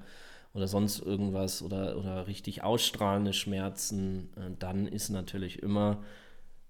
[0.55, 6.03] oder sonst irgendwas oder, oder richtig ausstrahlende Schmerzen, äh, dann ist natürlich immer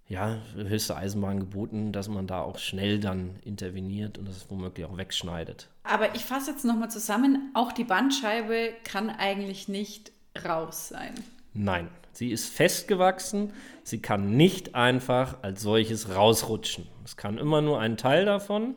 [0.08, 4.96] ja, höchste Eisenbahn geboten, dass man da auch schnell dann interveniert und das womöglich auch
[4.96, 5.68] wegschneidet.
[5.84, 10.10] Aber ich fasse jetzt nochmal zusammen, auch die Bandscheibe kann eigentlich nicht
[10.44, 11.14] raus sein.
[11.52, 13.52] Nein, sie ist festgewachsen.
[13.82, 16.86] Sie kann nicht einfach als solches rausrutschen.
[17.04, 18.74] Es kann immer nur ein Teil davon.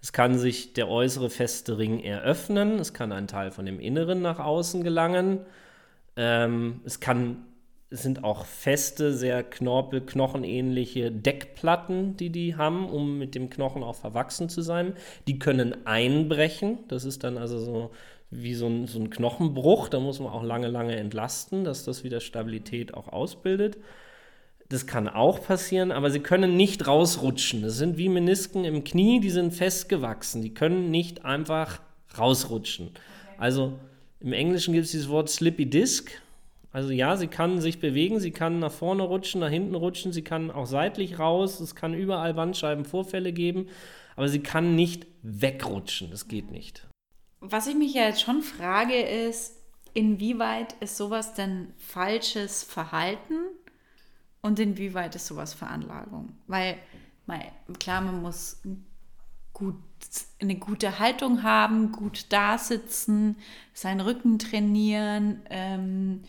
[0.00, 2.78] Es kann sich der äußere feste Ring eröffnen.
[2.78, 5.40] Es kann ein Teil von dem Inneren nach außen gelangen.
[6.16, 7.44] Ähm, es kann
[7.90, 13.82] es sind auch feste, sehr knorpel, knochenähnliche Deckplatten, die die haben, um mit dem Knochen
[13.82, 14.92] auch verwachsen zu sein.
[15.26, 16.80] Die können einbrechen.
[16.88, 17.90] Das ist dann also so
[18.30, 19.88] wie so ein, so ein Knochenbruch.
[19.88, 23.78] Da muss man auch lange, lange entlasten, dass das wieder Stabilität auch ausbildet.
[24.68, 27.62] Das kann auch passieren, aber sie können nicht rausrutschen.
[27.62, 30.42] Das sind wie Menisken im Knie, die sind festgewachsen.
[30.42, 31.80] Die können nicht einfach
[32.18, 32.90] rausrutschen.
[33.38, 33.78] Also
[34.20, 36.10] im Englischen gibt es dieses Wort Slippy Disc.
[36.70, 40.22] Also ja, sie kann sich bewegen, sie kann nach vorne rutschen, nach hinten rutschen, sie
[40.22, 43.68] kann auch seitlich raus, es kann überall Bandscheibenvorfälle geben,
[44.16, 46.87] aber sie kann nicht wegrutschen, das geht nicht.
[47.40, 49.54] Was ich mich ja jetzt schon frage, ist,
[49.94, 53.34] inwieweit ist sowas denn falsches Verhalten
[54.42, 56.32] und inwieweit ist sowas Veranlagung?
[56.46, 56.78] Weil,
[57.78, 58.60] klar, man muss
[59.52, 59.76] gut,
[60.40, 63.36] eine gute Haltung haben, gut dasitzen,
[63.74, 66.22] seinen Rücken trainieren, ähm,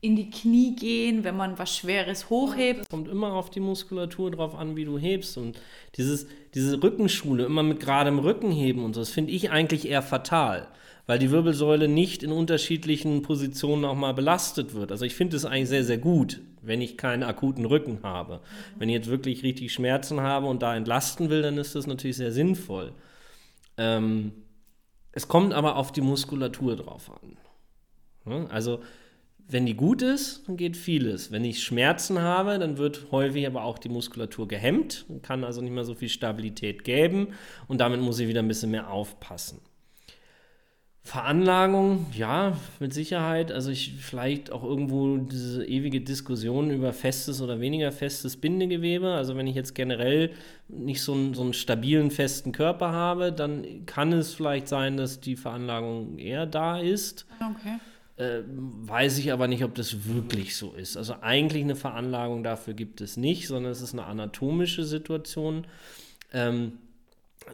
[0.00, 2.80] in die Knie gehen, wenn man was Schweres hochhebt.
[2.80, 5.36] Es kommt immer auf die Muskulatur drauf an, wie du hebst.
[5.36, 5.60] Und
[5.96, 10.02] dieses, diese Rückenschule, immer mit geradem Rücken heben und so, das finde ich eigentlich eher
[10.02, 10.68] fatal,
[11.06, 14.90] weil die Wirbelsäule nicht in unterschiedlichen Positionen auch mal belastet wird.
[14.90, 18.40] Also ich finde es eigentlich sehr, sehr gut, wenn ich keinen akuten Rücken habe.
[18.78, 22.16] Wenn ich jetzt wirklich richtig Schmerzen habe und da entlasten will, dann ist das natürlich
[22.16, 22.92] sehr sinnvoll.
[23.76, 24.32] Ähm,
[25.12, 28.48] es kommt aber auf die Muskulatur drauf an.
[28.48, 28.80] Also
[29.52, 31.32] wenn die gut ist, dann geht vieles.
[31.32, 35.72] Wenn ich Schmerzen habe, dann wird häufig aber auch die Muskulatur gehemmt, kann also nicht
[35.72, 37.28] mehr so viel Stabilität geben
[37.68, 39.60] und damit muss ich wieder ein bisschen mehr aufpassen.
[41.02, 43.50] Veranlagung, ja, mit Sicherheit.
[43.50, 49.14] Also ich vielleicht auch irgendwo diese ewige Diskussion über festes oder weniger festes Bindegewebe.
[49.14, 50.30] Also wenn ich jetzt generell
[50.68, 55.20] nicht so einen, so einen stabilen, festen Körper habe, dann kann es vielleicht sein, dass
[55.20, 57.26] die Veranlagung eher da ist.
[57.40, 57.78] Okay.
[58.20, 60.98] Äh, weiß ich aber nicht, ob das wirklich so ist.
[60.98, 65.66] Also eigentlich eine Veranlagung dafür gibt es nicht, sondern es ist eine anatomische Situation.
[66.30, 66.72] Ähm,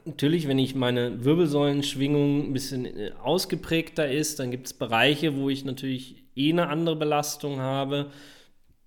[0.05, 5.51] natürlich, wenn ich meine Wirbelsäulenschwingung ein bisschen äh, ausgeprägter ist, dann gibt es Bereiche, wo
[5.51, 8.11] ich natürlich eh eine andere Belastung habe,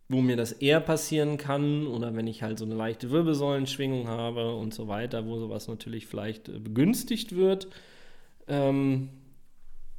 [0.10, 4.54] wo mir das eher passieren kann oder wenn ich halt so eine leichte Wirbelsäulenschwingung habe
[4.54, 7.70] und so weiter, wo sowas natürlich vielleicht äh, begünstigt wird.
[8.50, 9.08] Ähm,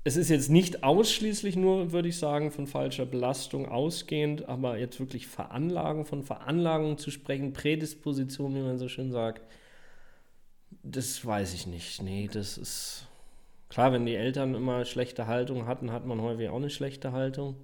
[0.02, 4.98] es ist jetzt nicht ausschließlich nur, würde ich sagen, von falscher Belastung ausgehend, aber jetzt
[4.98, 9.42] wirklich Veranlagen, von Veranlagungen zu sprechen, Prädisposition, wie man so schön sagt,
[10.82, 12.02] das weiß ich nicht.
[12.02, 13.06] Nee, das ist
[13.68, 17.56] klar, wenn die Eltern immer schlechte Haltung hatten, hat man häufig auch eine schlechte Haltung.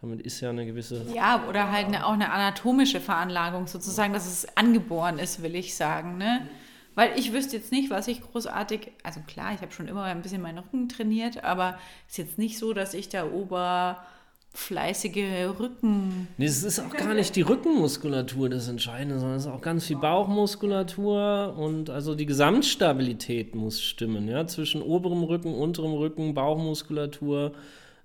[0.00, 1.06] Damit ist ja eine gewisse.
[1.14, 5.74] Ja, oder halt eine, auch eine anatomische Veranlagung sozusagen, dass es angeboren ist, will ich
[5.74, 6.18] sagen.
[6.18, 6.46] Ne?
[6.98, 10.20] Weil ich wüsste jetzt nicht, was ich großartig, also klar, ich habe schon immer ein
[10.20, 16.26] bisschen meinen Rücken trainiert, aber es ist jetzt nicht so, dass ich da oberfleißige Rücken.
[16.38, 19.86] Nee, es ist auch gar nicht die Rückenmuskulatur das Entscheidende, sondern es ist auch ganz
[19.86, 27.52] viel Bauchmuskulatur und also die Gesamtstabilität muss stimmen, ja, zwischen oberem Rücken, unterem Rücken, Bauchmuskulatur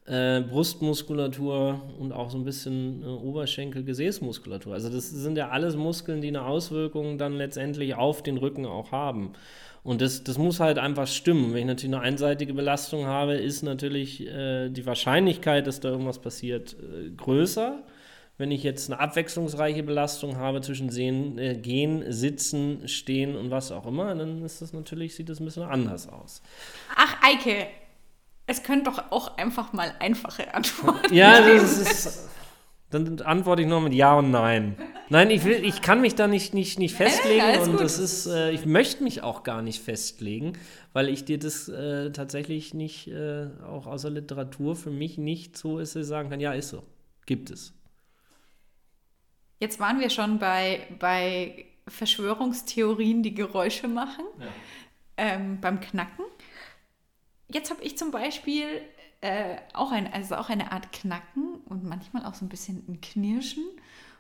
[0.05, 4.73] äh, Brustmuskulatur und auch so ein bisschen äh, Oberschenkel-Gesäßmuskulatur.
[4.73, 8.91] Also das sind ja alles Muskeln, die eine Auswirkung dann letztendlich auf den Rücken auch
[8.91, 9.33] haben.
[9.83, 11.53] Und das, das muss halt einfach stimmen.
[11.53, 16.19] Wenn ich natürlich eine einseitige Belastung habe, ist natürlich äh, die Wahrscheinlichkeit, dass da irgendwas
[16.19, 17.83] passiert, äh, größer.
[18.37, 23.71] Wenn ich jetzt eine abwechslungsreiche Belastung habe zwischen Sehen, äh, Gehen, Sitzen, Stehen und was
[23.71, 26.41] auch immer, dann ist das natürlich, sieht das ein bisschen anders aus.
[26.95, 27.67] Ach, Eike,
[28.45, 32.29] es können doch auch einfach mal einfache Antworten Ja, das ist.
[32.89, 34.77] Dann antworte ich nur mit Ja und Nein.
[35.09, 38.27] Nein, ich, will, ich kann mich da nicht, nicht, nicht festlegen ja, und das ist,
[38.27, 40.53] äh, ich möchte mich auch gar nicht festlegen,
[40.93, 45.57] weil ich dir das äh, tatsächlich nicht, äh, auch aus der Literatur für mich nicht
[45.57, 46.83] so ist, dass ich sagen kann, ja, ist so.
[47.25, 47.73] Gibt es.
[49.59, 54.45] Jetzt waren wir schon bei, bei Verschwörungstheorien, die Geräusche machen, ja.
[55.17, 56.25] ähm, beim Knacken
[57.53, 58.81] jetzt habe ich zum Beispiel
[59.21, 62.99] äh, auch, ein, also auch eine Art Knacken und manchmal auch so ein bisschen ein
[63.01, 63.63] Knirschen.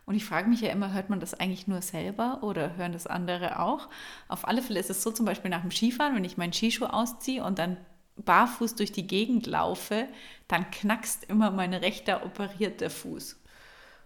[0.05, 3.07] Und ich frage mich ja immer, hört man das eigentlich nur selber oder hören das
[3.07, 3.89] andere auch?
[4.27, 6.85] Auf alle Fälle ist es so zum Beispiel nach dem Skifahren, wenn ich meinen Skischuh
[6.85, 7.77] ausziehe und dann
[8.17, 10.07] barfuß durch die Gegend laufe,
[10.47, 13.39] dann knackst immer mein rechter operierter Fuß.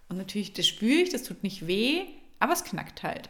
[0.09, 2.05] Und natürlich, das spüre ich, das tut nicht weh,
[2.39, 3.29] aber es knackt halt.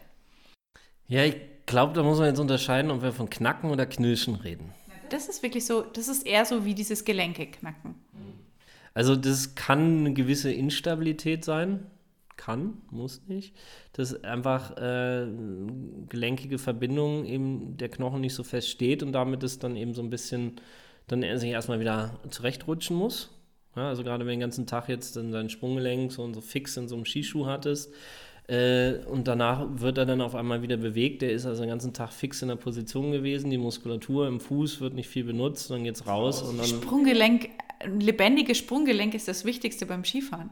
[1.06, 4.72] Ja, ich glaube, da muss man jetzt unterscheiden, ob wir von Knacken oder Knirschen reden
[5.08, 7.94] das ist wirklich so, das ist eher so wie dieses Gelenke knacken.
[8.94, 11.86] Also das kann eine gewisse Instabilität sein.
[12.36, 13.54] Kann, muss nicht.
[13.92, 15.26] Dass einfach äh,
[16.08, 20.02] gelenkige Verbindung eben der Knochen nicht so fest steht und damit es dann eben so
[20.02, 20.60] ein bisschen,
[21.08, 23.30] dann er sich erstmal wieder zurechtrutschen muss.
[23.76, 26.76] Ja, also gerade wenn du den ganzen Tag jetzt dann dein Sprunggelenk so, so fix
[26.76, 27.92] in so einem Skischuh hattest,
[28.48, 31.20] äh, und danach wird er dann auf einmal wieder bewegt.
[31.20, 33.50] Der ist also den ganzen Tag fix in der Position gewesen.
[33.50, 36.42] Die Muskulatur im Fuß wird nicht viel benutzt, dann geht's raus.
[36.42, 37.50] Und dann Sprunggelenk,
[37.98, 40.50] lebendiges Sprunggelenk ist das Wichtigste beim Skifahren.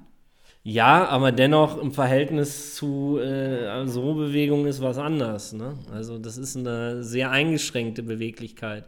[0.63, 5.53] Ja, aber dennoch im Verhältnis zu äh, so Bewegung ist was anders.
[5.53, 5.79] Ne?
[5.93, 8.85] Also das ist eine sehr eingeschränkte Beweglichkeit.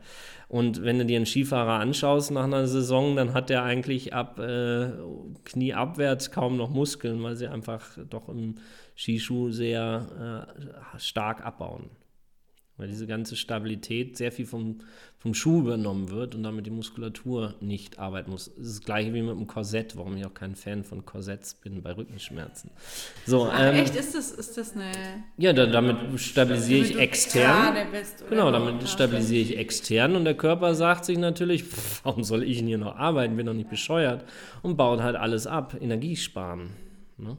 [0.49, 4.39] Und wenn du dir einen Skifahrer anschaust nach einer Saison, dann hat der eigentlich ab
[4.41, 4.89] äh,
[5.45, 8.57] Knie abwärts kaum noch Muskeln, weil sie einfach doch im
[8.99, 10.47] Skischuh sehr
[10.95, 11.91] äh, stark abbauen
[12.79, 14.79] weil diese ganze Stabilität sehr viel vom,
[15.19, 18.47] vom Schuh übernommen wird und damit die Muskulatur nicht arbeiten muss.
[18.57, 21.55] Das ist das gleiche wie mit dem Korsett, warum ich auch kein Fan von Korsetts
[21.55, 22.71] bin bei Rückenschmerzen.
[23.27, 23.97] So, Ach, ähm, echt?
[23.97, 24.93] Ist das, ist das eine.
[25.37, 27.75] Ja, da, damit stabilisiere ich extern.
[28.31, 32.59] Genau, damit stabilisiere ich extern und der Körper sagt sich natürlich, pff, warum soll ich
[32.59, 34.25] denn hier noch arbeiten, bin doch nicht bescheuert
[34.63, 36.71] und baut halt alles ab, Energie sparen.
[37.17, 37.37] Ne?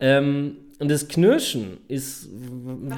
[0.00, 2.28] Ähm, und das Knirschen ist.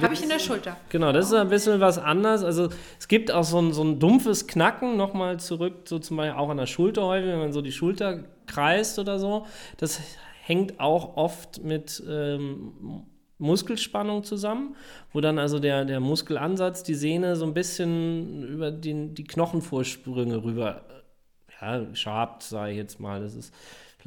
[0.01, 0.77] Habe ich in der Schulter.
[0.89, 2.43] Genau, das ist ein bisschen was anderes.
[2.43, 6.37] Also es gibt auch so ein, so ein dumpfes Knacken, nochmal zurück, so zum Beispiel
[6.37, 9.45] auch an der Schulterhäufung, wenn man so die Schulter kreist oder so.
[9.77, 10.01] Das
[10.43, 13.03] hängt auch oft mit ähm,
[13.37, 14.75] Muskelspannung zusammen,
[15.13, 20.43] wo dann also der, der Muskelansatz, die Sehne so ein bisschen über den, die Knochenvorsprünge
[20.43, 20.81] rüber
[21.61, 23.21] ja, schabt, sage ich jetzt mal.
[23.21, 23.53] Das ist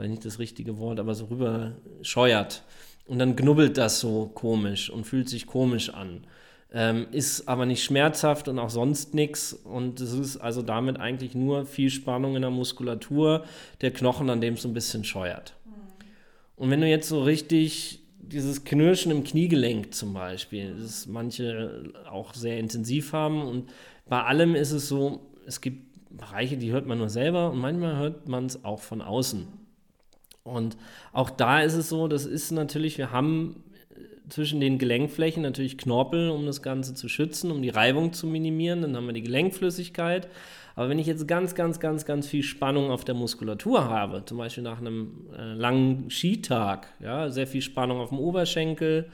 [0.01, 2.63] vielleicht nicht das richtige Wort, aber so rüber scheuert.
[3.07, 6.25] Und dann knubbelt das so komisch und fühlt sich komisch an.
[6.73, 9.53] Ähm, ist aber nicht schmerzhaft und auch sonst nichts.
[9.53, 13.45] Und es ist also damit eigentlich nur viel Spannung in der Muskulatur,
[13.81, 15.55] der Knochen, an dem es so ein bisschen scheuert.
[16.57, 22.35] Und wenn du jetzt so richtig dieses Knirschen im Kniegelenk zum Beispiel, das manche auch
[22.35, 23.71] sehr intensiv haben und
[24.09, 27.97] bei allem ist es so, es gibt Bereiche, die hört man nur selber und manchmal
[27.97, 29.60] hört man es auch von außen.
[30.51, 30.77] Und
[31.13, 33.63] auch da ist es so, das ist natürlich, wir haben
[34.29, 38.83] zwischen den Gelenkflächen natürlich Knorpel, um das Ganze zu schützen, um die Reibung zu minimieren.
[38.83, 40.29] Dann haben wir die Gelenkflüssigkeit.
[40.77, 44.39] Aber wenn ich jetzt ganz, ganz, ganz, ganz viel Spannung auf der Muskulatur habe, zum
[44.39, 49.07] Beispiel nach einem äh, langen Skitag, ja, sehr viel Spannung auf dem Oberschenkel,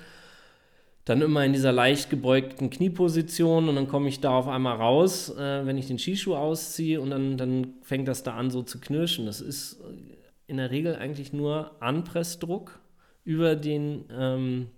[1.07, 5.31] dann immer in dieser leicht gebeugten Knieposition und dann komme ich da auf einmal raus,
[5.31, 8.81] äh, wenn ich den Skischuh ausziehe und dann, dann fängt das da an so zu
[8.81, 9.25] knirschen.
[9.27, 9.81] Das ist
[10.46, 12.80] in der Regel eigentlich nur Anpressdruck
[13.24, 14.68] über den ähm,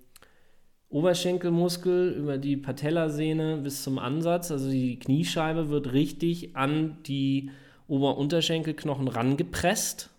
[0.88, 4.50] Oberschenkelmuskel, über die Patellasehne bis zum Ansatz.
[4.50, 7.50] Also die Kniescheibe wird richtig an die
[7.88, 10.10] Ober-Unterschenkelknochen rangepresst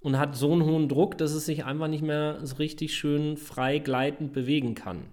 [0.00, 3.36] und hat so einen hohen Druck, dass es sich einfach nicht mehr so richtig schön
[3.36, 5.06] frei gleitend bewegen kann.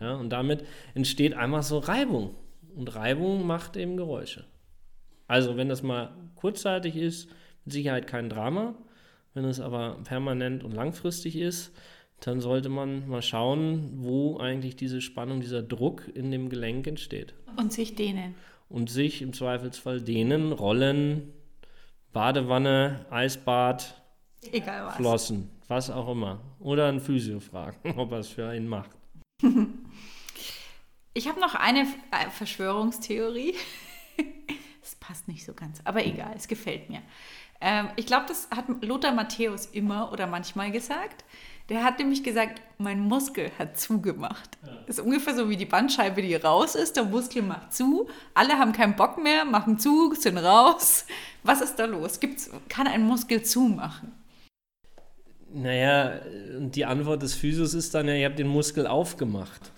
[0.00, 2.34] Ja, und damit entsteht einfach so Reibung.
[2.74, 4.44] Und Reibung macht eben Geräusche.
[5.26, 7.28] Also wenn das mal kurzzeitig ist,
[7.64, 8.74] mit Sicherheit kein Drama.
[9.34, 11.72] Wenn es aber permanent und langfristig ist,
[12.20, 17.34] dann sollte man mal schauen, wo eigentlich diese Spannung, dieser Druck in dem Gelenk entsteht.
[17.56, 18.34] Und sich dehnen.
[18.68, 21.32] Und sich im Zweifelsfall dehnen, rollen,
[22.12, 24.02] Badewanne, Eisbad,
[24.52, 24.96] Egal was.
[24.96, 26.40] Flossen, was auch immer.
[26.58, 28.90] Oder einen Physio fragen, ob er es für einen macht.
[31.14, 33.54] Ich habe noch eine äh, Verschwörungstheorie.
[34.80, 37.02] Es passt nicht so ganz, aber egal, es gefällt mir.
[37.60, 41.24] Ähm, ich glaube, das hat Lothar Matthäus immer oder manchmal gesagt.
[41.68, 44.56] Der hat nämlich gesagt, mein Muskel hat zugemacht.
[44.64, 44.72] Ja.
[44.86, 46.96] Das ist ungefähr so wie die Bandscheibe, die raus ist.
[46.96, 48.08] Der Muskel macht zu.
[48.32, 51.04] Alle haben keinen Bock mehr, machen zu, sind raus.
[51.42, 52.20] Was ist da los?
[52.20, 54.12] Gibt's, kann ein Muskel zumachen?
[55.52, 56.20] Naja,
[56.58, 59.72] die Antwort des Physios ist dann ja, ihr habt den Muskel aufgemacht.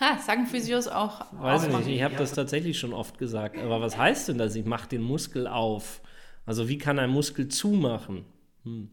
[0.00, 1.26] Ha, sagen Physios auch.
[1.32, 3.58] Weiß ich nicht, ich habe das tatsächlich schon oft gesagt.
[3.58, 4.54] Aber was heißt denn das?
[4.54, 6.00] Ich mache den Muskel auf.
[6.46, 8.24] Also wie kann ein Muskel zumachen?
[8.64, 8.90] Hm.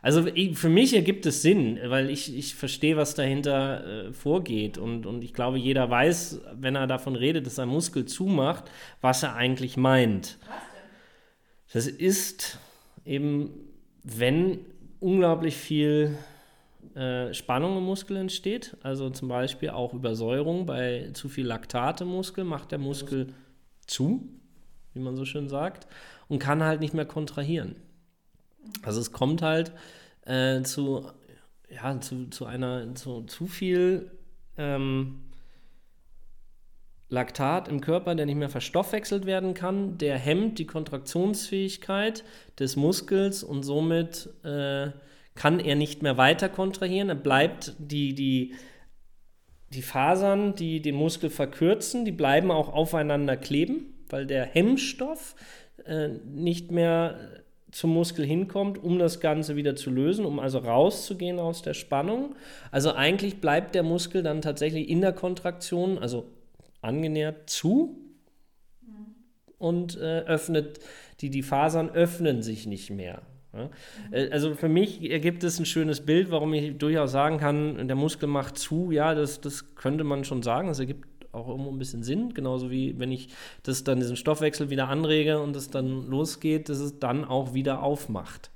[0.00, 0.24] Also
[0.54, 4.78] für mich ergibt es Sinn, weil ich, ich verstehe, was dahinter äh, vorgeht.
[4.78, 8.70] Und, und ich glaube, jeder weiß, wenn er davon redet, dass ein Muskel zumacht,
[9.00, 10.38] was er eigentlich meint.
[10.40, 10.78] Was denn?
[11.72, 12.58] Das ist
[13.04, 13.50] eben,
[14.04, 14.60] wenn
[15.00, 16.16] unglaublich viel
[16.94, 22.08] äh, Spannung im Muskel entsteht, also zum Beispiel auch Übersäuerung bei zu viel Laktat im
[22.08, 23.34] Muskel, macht der Muskel
[23.86, 24.28] zu,
[24.98, 25.86] wie man so schön sagt
[26.28, 27.76] und kann halt nicht mehr kontrahieren.
[28.82, 29.72] Also es kommt halt
[30.26, 31.06] äh, zu,
[31.70, 34.10] ja, zu, zu einer, zu, zu viel
[34.56, 35.20] ähm,
[37.10, 42.22] Laktat im Körper, der nicht mehr verstoffwechselt werden kann, der hemmt die Kontraktionsfähigkeit
[42.58, 44.90] des Muskels und somit äh,
[45.34, 47.08] kann er nicht mehr weiter kontrahieren.
[47.08, 48.54] Er bleibt die, die,
[49.70, 55.34] die Fasern, die den Muskel verkürzen, die bleiben auch aufeinander kleben, weil der Hemmstoff
[55.84, 57.18] äh, nicht mehr
[57.70, 62.34] zum Muskel hinkommt, um das Ganze wieder zu lösen, um also rauszugehen aus der Spannung.
[62.70, 66.26] Also eigentlich bleibt der Muskel dann tatsächlich in der Kontraktion, also
[66.80, 67.96] angenähert zu
[69.58, 70.80] und äh, öffnet,
[71.20, 73.22] die, die Fasern öffnen sich nicht mehr.
[74.10, 77.96] Äh, also für mich ergibt es ein schönes Bild, warum ich durchaus sagen kann, der
[77.96, 78.90] Muskel macht zu.
[78.90, 80.68] Ja, das, das könnte man schon sagen.
[80.68, 81.08] Das ergibt
[81.38, 82.34] auch irgendwo ein bisschen Sinn.
[82.34, 83.28] Genauso wie wenn ich
[83.62, 87.82] das dann diesen Stoffwechsel wieder anrege und es dann losgeht, dass es dann auch wieder
[87.82, 88.50] aufmacht.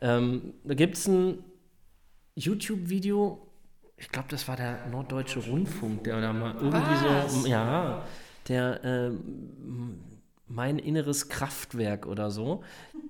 [0.00, 1.44] Ähm, da gibt es ein
[2.36, 3.44] YouTube-Video,
[3.96, 7.42] ich glaube, das war der Norddeutsche Rundfunk, der da mal irgendwie Was?
[7.42, 8.04] so, ja,
[8.48, 9.10] der äh,
[10.46, 12.62] mein inneres Kraftwerk oder so.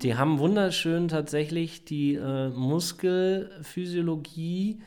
[0.02, 4.80] Die haben wunderschön tatsächlich die äh, Muskelphysiologie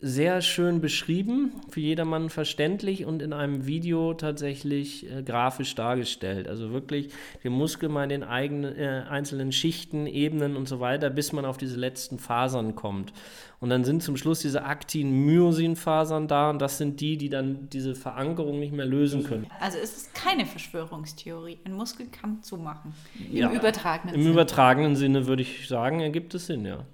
[0.00, 6.46] sehr schön beschrieben, für jedermann verständlich und in einem Video tatsächlich äh, grafisch dargestellt.
[6.46, 11.10] Also wirklich den Muskel mal in den eigenen, äh, einzelnen Schichten, Ebenen und so weiter,
[11.10, 13.12] bis man auf diese letzten Fasern kommt.
[13.58, 17.96] Und dann sind zum Schluss diese Aktin-Myosin-Fasern da und das sind die, die dann diese
[17.96, 19.48] Verankerung nicht mehr lösen können.
[19.58, 21.58] Also ist es keine Verschwörungstheorie.
[21.64, 22.94] Ein Muskel kann zumachen.
[23.18, 24.30] Im ja, übertragenen Im Sinne.
[24.30, 26.84] Im übertragenen Sinne würde ich sagen, ergibt es Sinn, ja.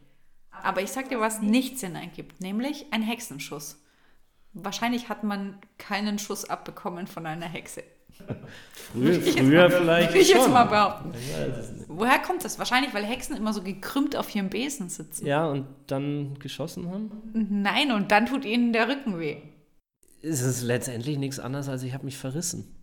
[0.65, 3.79] Aber ich sag dir, was nicht Sinn ergibt, nämlich ein Hexenschuss.
[4.55, 7.83] Wahrscheinlich hat man keinen Schuss abbekommen von einer Hexe.
[8.93, 10.15] Früher, früher vielleicht.
[10.15, 11.13] Ich jetzt mal behaupten.
[11.89, 12.59] Woher kommt das?
[12.59, 15.27] Wahrscheinlich, weil Hexen immer so gekrümmt auf ihrem Besen sitzen.
[15.27, 17.11] Ja, und dann geschossen haben?
[17.35, 19.43] Nein, und dann tut ihnen der Rücken weh.
[20.23, 22.75] Es ist letztendlich nichts anderes, als ich habe mich verrissen.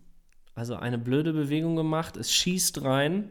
[0.54, 3.30] Also eine blöde Bewegung gemacht, es schießt rein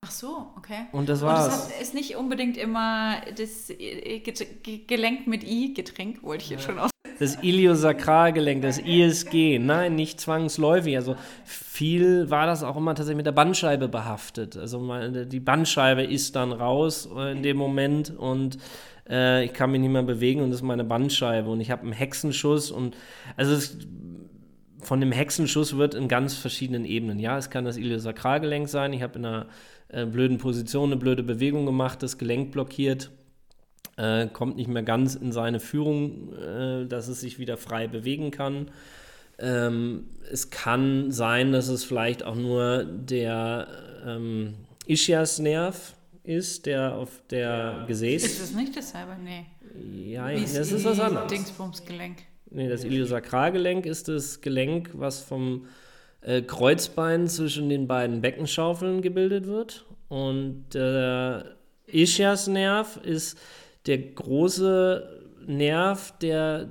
[0.00, 0.86] Ach so, okay.
[0.92, 1.44] Und das war's.
[1.44, 4.20] Und das ist nicht unbedingt immer das äh,
[4.86, 6.90] Gelenk mit I, Getränk, wollte ich jetzt schon aus.
[7.20, 9.58] Das Iliosakralgelenk, das ISG.
[9.58, 10.94] Nein, nicht zwangsläufig.
[10.94, 14.56] Also viel war das auch immer tatsächlich mit der Bandscheibe behaftet.
[14.56, 18.58] Also die Bandscheibe ist dann raus in dem Moment und
[19.10, 21.50] äh, ich kann mich nicht mehr bewegen und das ist meine Bandscheibe.
[21.50, 22.96] Und ich habe einen Hexenschuss und
[23.36, 23.76] also es,
[24.80, 27.18] von dem Hexenschuss wird in ganz verschiedenen Ebenen.
[27.18, 28.92] Ja, es kann das Iliosakralgelenk sein.
[28.92, 29.46] Ich habe in einer
[29.88, 33.10] äh, blöden Position eine blöde Bewegung gemacht, das Gelenk blockiert,
[33.96, 38.30] äh, kommt nicht mehr ganz in seine Führung, äh, dass es sich wieder frei bewegen
[38.30, 38.70] kann.
[39.38, 43.68] Ähm, es kann sein, dass es vielleicht auch nur der
[44.06, 44.54] ähm,
[44.86, 48.24] Ischiasnerv ist, der auf der Gesäß.
[48.24, 49.16] Ist das nicht dasselbe?
[49.22, 49.46] Nee.
[50.12, 51.30] Ja, Wie das ist was anderes.
[51.30, 52.18] Dingsbumsgelenk.
[52.50, 55.66] Nee, das Iliosakralgelenk ist das Gelenk, was vom
[56.20, 59.84] äh, Kreuzbein zwischen den beiden Beckenschaufeln gebildet wird.
[60.08, 61.56] Und der
[61.86, 63.38] Ischiasnerv ist
[63.86, 66.68] der große Nerv, der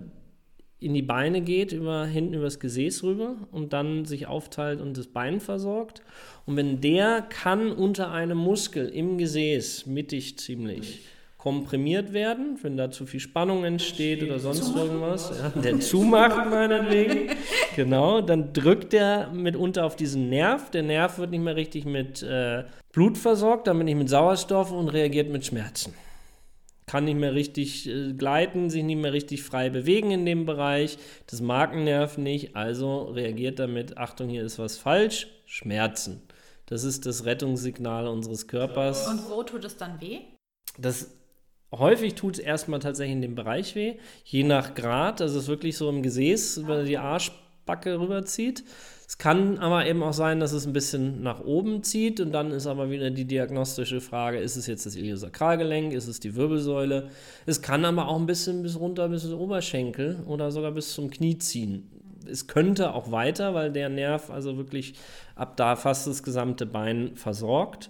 [0.79, 5.07] in die Beine geht, über, hinten übers Gesäß rüber und dann sich aufteilt und das
[5.07, 6.03] Bein versorgt.
[6.45, 11.01] Und wenn der kann unter einem Muskel im Gesäß, mittig ziemlich,
[11.37, 15.31] komprimiert werden, wenn da zu viel Spannung entsteht oder sonst irgendwas.
[15.37, 17.29] Ja, der zumacht meinetwegen.
[17.75, 20.71] genau, dann drückt der mitunter auf diesen Nerv.
[20.71, 24.89] Der Nerv wird nicht mehr richtig mit äh, Blut versorgt, damit nicht mit Sauerstoff und
[24.89, 25.93] reagiert mit Schmerzen.
[26.87, 30.97] Kann nicht mehr richtig äh, gleiten, sich nicht mehr richtig frei bewegen in dem Bereich.
[31.27, 36.23] Das Markennerv nicht, also reagiert damit, Achtung, hier ist was falsch, Schmerzen.
[36.65, 39.07] Das ist das Rettungssignal unseres Körpers.
[39.07, 40.21] Und wo tut es dann weh?
[40.77, 41.11] Das
[41.71, 45.21] Häufig tut es erstmal tatsächlich in dem Bereich weh, je nach Grad.
[45.21, 48.63] Also es wirklich so im Gesäß, wenn die Arschbacke rüberzieht.
[49.07, 52.51] Es kann aber eben auch sein, dass es ein bisschen nach oben zieht und dann
[52.51, 57.09] ist aber wieder die diagnostische Frage, ist es jetzt das Iliosakralgelenk, ist es die Wirbelsäule?
[57.45, 61.09] Es kann aber auch ein bisschen bis runter bis zum Oberschenkel oder sogar bis zum
[61.09, 61.89] Knie ziehen.
[62.29, 64.95] Es könnte auch weiter, weil der Nerv also wirklich
[65.35, 67.89] ab da fast das gesamte Bein versorgt.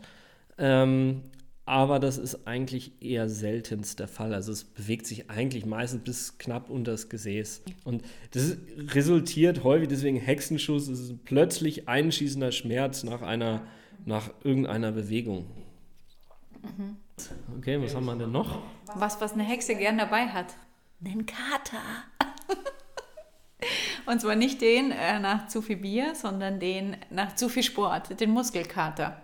[0.59, 1.23] Ähm,
[1.68, 4.34] aber das ist eigentlich eher seltenst der Fall.
[4.34, 7.61] Also es bewegt sich eigentlich meistens bis knapp unter das Gesäß.
[7.84, 13.63] Und das resultiert häufig, deswegen Hexenschuss, es ist ein plötzlich einschießender Schmerz nach einer,
[14.05, 15.45] nach irgendeiner Bewegung.
[16.63, 16.95] Mhm.
[17.57, 18.61] Okay, was haben wir denn noch?
[18.95, 20.55] Was, was eine Hexe gern dabei hat.
[21.03, 21.82] Einen Kater.
[24.05, 28.22] Und zwar nicht den äh, nach zu viel Bier, sondern den nach zu viel Sport,
[28.22, 29.22] den Muskelkater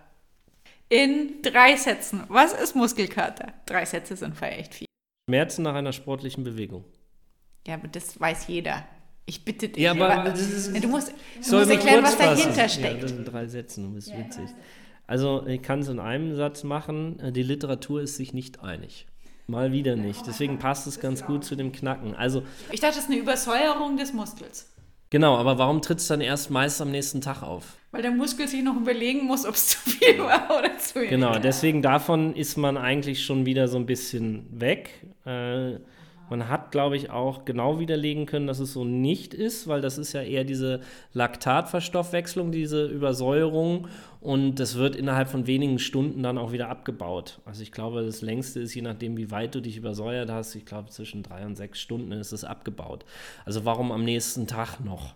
[0.88, 2.22] in drei Sätzen.
[2.28, 3.52] Was ist Muskelkater?
[3.66, 4.86] Drei Sätze sind vorher echt viel.
[5.28, 6.84] Schmerzen nach einer sportlichen Bewegung.
[7.66, 8.84] Ja, aber das weiß jeder.
[9.26, 9.82] Ich bitte dich.
[9.82, 12.96] Ja, aber das ist, du musst, du musst erklären, was dahinter steckt.
[12.96, 14.50] Ja, das sind drei Sätze, du bist ja, witzig.
[15.06, 17.32] Also, ich kann es in einem Satz machen.
[17.32, 19.06] Die Literatur ist sich nicht einig.
[19.46, 20.26] Mal wieder nicht.
[20.26, 22.14] Deswegen passt es ganz gut zu dem Knacken.
[22.14, 24.73] Also, ich dachte, das ist eine Übersäuerung des Muskels.
[25.14, 27.76] Genau, aber warum tritt es dann erst meist am nächsten Tag auf?
[27.92, 31.10] Weil der Muskel sich noch überlegen muss, ob es zu viel war oder zu wenig.
[31.10, 34.90] Genau, deswegen davon ist man eigentlich schon wieder so ein bisschen weg.
[35.24, 35.74] Äh,
[36.36, 39.98] man hat, glaube ich, auch genau widerlegen können, dass es so nicht ist, weil das
[39.98, 40.80] ist ja eher diese
[41.12, 43.86] Laktatverstoffwechslung, diese Übersäuerung
[44.20, 47.38] und das wird innerhalb von wenigen Stunden dann auch wieder abgebaut.
[47.44, 50.66] Also ich glaube, das längste ist, je nachdem, wie weit du dich übersäuert hast, ich
[50.66, 53.04] glaube, zwischen drei und sechs Stunden ist es abgebaut.
[53.44, 55.14] Also warum am nächsten Tag noch?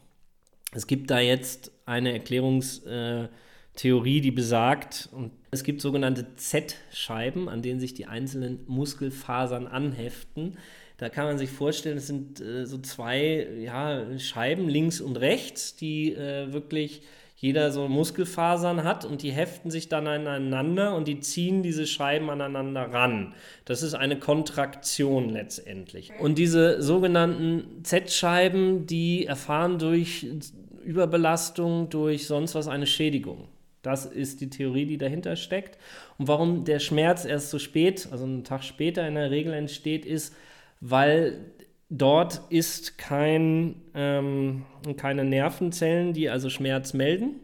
[0.73, 7.81] Es gibt da jetzt eine Erklärungstheorie, die besagt, und es gibt sogenannte Z-Scheiben, an denen
[7.81, 10.59] sich die einzelnen Muskelfasern anheften.
[10.99, 15.77] Da kann man sich vorstellen, es sind äh, so zwei ja, Scheiben links und rechts,
[15.77, 17.03] die äh, wirklich
[17.37, 22.31] jeder so Muskelfasern hat und die heften sich dann aneinander und die ziehen diese Scheiben
[22.31, 23.33] aneinander ran.
[23.65, 26.11] Das ist eine Kontraktion letztendlich.
[26.19, 30.27] Und diese sogenannten Z-Scheiben, die erfahren durch
[30.83, 33.47] Überbelastung, durch sonst was eine Schädigung.
[33.83, 35.79] Das ist die Theorie, die dahinter steckt.
[36.19, 40.05] Und warum der Schmerz erst so spät, also einen Tag später in der Regel entsteht,
[40.05, 40.35] ist,
[40.81, 41.53] weil
[41.91, 44.65] dort ist kein, ähm,
[44.97, 47.41] keine Nervenzellen, die also Schmerz melden.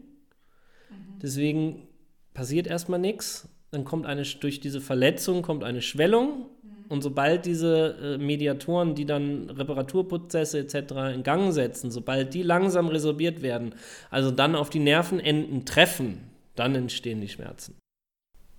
[0.89, 1.19] Mhm.
[1.21, 1.87] Deswegen
[2.33, 3.49] passiert erstmal nichts.
[3.71, 6.45] Dann kommt eine, durch diese Verletzung kommt eine Schwellung.
[6.61, 6.69] Mhm.
[6.89, 11.15] Und sobald diese äh, Mediatoren, die dann Reparaturprozesse etc.
[11.15, 13.73] in Gang setzen, sobald die langsam resorbiert werden,
[14.11, 17.75] also dann auf die Nervenenden treffen, dann entstehen die Schmerzen.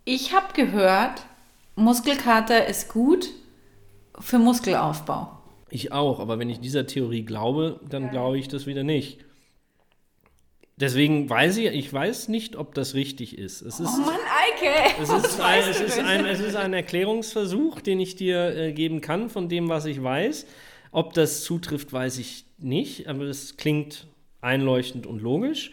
[0.05, 1.23] Ich habe gehört,
[1.77, 3.29] Muskelkater ist gut
[4.21, 5.31] für Muskelaufbau.
[5.71, 9.19] Ich auch, aber wenn ich dieser Theorie glaube, dann glaube ich das wieder nicht.
[10.79, 13.63] Deswegen weiß ich, ich weiß nicht, ob das richtig ist.
[13.63, 15.03] Es ist oh Mann, Eike!
[15.03, 19.01] Es ist, ein, es, ist ein, es ist ein Erklärungsversuch, den ich dir äh, geben
[19.01, 20.47] kann von dem, was ich weiß.
[20.93, 24.07] Ob das zutrifft, weiß ich nicht, aber es klingt
[24.43, 25.73] einleuchtend und logisch.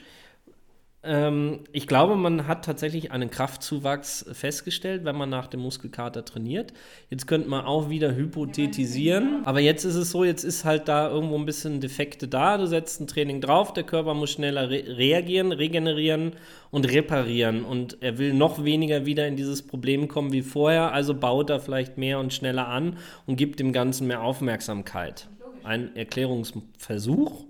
[1.06, 6.74] Ähm, ich glaube, man hat tatsächlich einen Kraftzuwachs festgestellt, wenn man nach dem Muskelkater trainiert.
[7.10, 11.10] Jetzt könnte man auch wieder hypothetisieren, aber jetzt ist es so, jetzt ist halt da
[11.10, 12.58] irgendwo ein bisschen Defekte da.
[12.58, 16.34] Du setzt ein Training drauf, der Körper muss schneller re reagieren, regenerieren
[16.72, 21.14] und reparieren und er will noch weniger wieder in dieses Problem kommen wie vorher, also
[21.14, 25.28] baut er vielleicht mehr und schneller an und gibt dem Ganzen mehr Aufmerksamkeit.
[25.64, 27.46] Ein Erklärungsversuch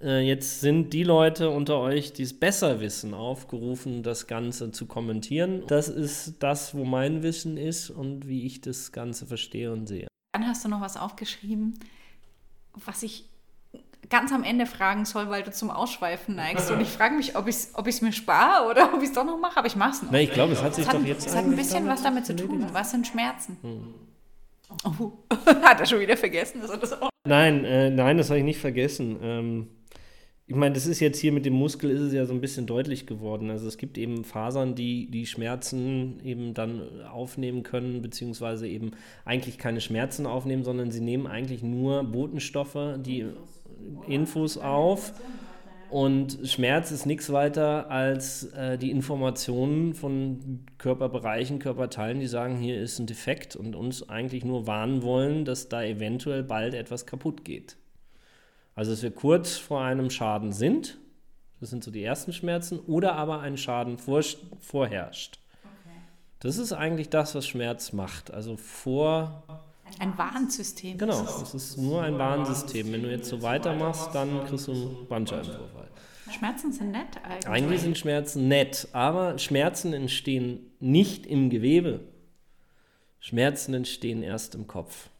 [0.00, 5.62] jetzt sind die Leute unter euch, die es besser wissen, aufgerufen, das Ganze zu kommentieren.
[5.66, 10.08] Das ist das, wo mein Wissen ist und wie ich das Ganze verstehe und sehe.
[10.32, 11.78] Dann hast du noch was aufgeschrieben,
[12.74, 13.28] was ich
[14.10, 16.70] ganz am Ende fragen soll, weil du zum Ausschweifen neigst.
[16.70, 19.24] Und ich frage mich, ob ich es ob mir spare oder ob ich es doch
[19.24, 20.10] noch mache, aber ich mache es noch.
[20.10, 21.26] Na, ich glaube, es hat sich es doch jetzt.
[21.26, 22.66] Es hat ein bisschen was damit zu tun.
[22.72, 23.56] Was sind Schmerzen?
[23.62, 23.94] Hm.
[24.84, 25.12] Oh,
[25.62, 26.60] hat er schon wieder vergessen?
[26.60, 29.18] Dass er das auch nein, äh, nein, das habe ich nicht vergessen.
[29.22, 29.68] Ähm,
[30.46, 32.66] ich meine, das ist jetzt hier mit dem Muskel ist es ja so ein bisschen
[32.66, 33.50] deutlich geworden.
[33.50, 38.90] Also es gibt eben Fasern, die die Schmerzen eben dann aufnehmen können, beziehungsweise eben
[39.24, 43.24] eigentlich keine Schmerzen aufnehmen, sondern sie nehmen eigentlich nur Botenstoffe, die
[44.06, 45.14] Infos auf.
[45.88, 52.80] Und Schmerz ist nichts weiter als äh, die Informationen von Körperbereichen, Körperteilen, die sagen, hier
[52.80, 57.44] ist ein Defekt und uns eigentlich nur warnen wollen, dass da eventuell bald etwas kaputt
[57.44, 57.76] geht.
[58.74, 60.98] Also, dass wir kurz vor einem Schaden sind,
[61.60, 64.22] das sind so die ersten Schmerzen, oder aber ein Schaden vor,
[64.60, 65.38] vorherrscht.
[65.62, 65.96] Okay.
[66.40, 68.32] Das ist eigentlich das, was Schmerz macht.
[68.32, 69.44] Also vor.
[69.98, 70.98] Ein Warnsystem.
[70.98, 72.92] Genau, es ist nur ein Warnsystem.
[72.92, 75.88] Wenn du jetzt so weitermachst, dann kriegst du einen Bandscheibenvorfall.
[76.30, 77.46] Schmerzen sind nett eigentlich.
[77.46, 82.00] Eigentlich sind Schmerzen nett, aber Schmerzen entstehen nicht im Gewebe.
[83.20, 85.10] Schmerzen entstehen erst im Kopf.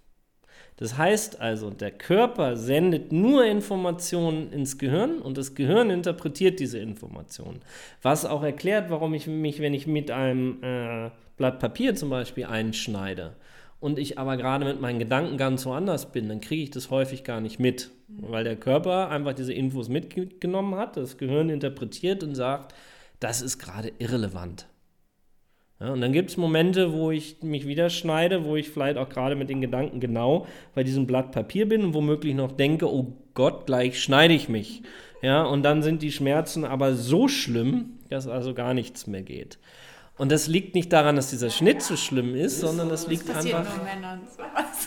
[0.76, 6.78] Das heißt also, der Körper sendet nur Informationen ins Gehirn und das Gehirn interpretiert diese
[6.78, 7.60] Informationen.
[8.02, 12.46] Was auch erklärt, warum ich mich, wenn ich mit einem äh, Blatt Papier zum Beispiel
[12.46, 13.34] einschneide
[13.78, 17.22] und ich aber gerade mit meinen Gedanken ganz woanders bin, dann kriege ich das häufig
[17.22, 22.34] gar nicht mit, weil der Körper einfach diese Infos mitgenommen hat, das Gehirn interpretiert und
[22.34, 22.74] sagt,
[23.20, 24.66] das ist gerade irrelevant.
[25.80, 29.08] Ja, und dann gibt es Momente, wo ich mich wieder schneide, wo ich vielleicht auch
[29.08, 33.12] gerade mit den Gedanken genau bei diesem Blatt Papier bin und womöglich noch denke, oh
[33.34, 34.82] Gott, gleich schneide ich mich.
[35.20, 39.58] Ja, und dann sind die Schmerzen aber so schlimm, dass also gar nichts mehr geht.
[40.16, 43.44] Und das liegt nicht daran, dass dieser Schnitt so schlimm ist, sondern das liegt das
[43.44, 43.66] einfach.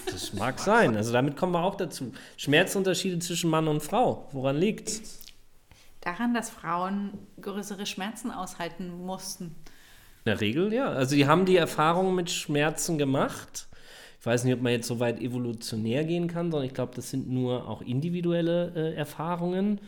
[0.06, 0.96] Das mag sein.
[0.96, 2.14] Also damit kommen wir auch dazu.
[2.38, 4.30] Schmerzunterschiede zwischen Mann und Frau.
[4.32, 5.20] Woran liegt's?
[6.00, 7.12] Daran, dass Frauen
[7.42, 9.56] größere Schmerzen aushalten mussten.
[10.28, 10.90] In der Regel, ja.
[10.90, 13.70] Also die haben die Erfahrung mit Schmerzen gemacht.
[14.20, 17.10] Ich weiß nicht, ob man jetzt so weit evolutionär gehen kann, sondern ich glaube, das
[17.10, 19.80] sind nur auch individuelle äh, Erfahrungen.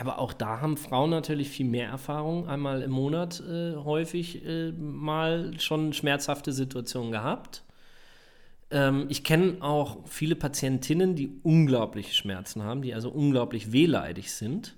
[0.00, 4.72] Aber auch da haben Frauen natürlich viel mehr Erfahrung, einmal im Monat äh, häufig äh,
[4.72, 7.62] mal schon schmerzhafte Situationen gehabt.
[8.72, 14.74] ähm, ich kenne auch viele Patientinnen, die unglaubliche Schmerzen haben, die also unglaublich wehleidig sind.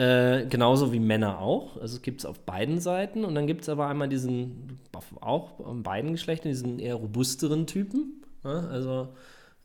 [0.00, 1.76] Äh, genauso wie Männer auch.
[1.76, 3.22] Also gibt es auf beiden Seiten.
[3.22, 4.78] Und dann gibt es aber einmal diesen,
[5.20, 8.22] auch an beiden Geschlechtern, diesen eher robusteren Typen.
[8.42, 8.60] Ja?
[8.68, 9.08] Also,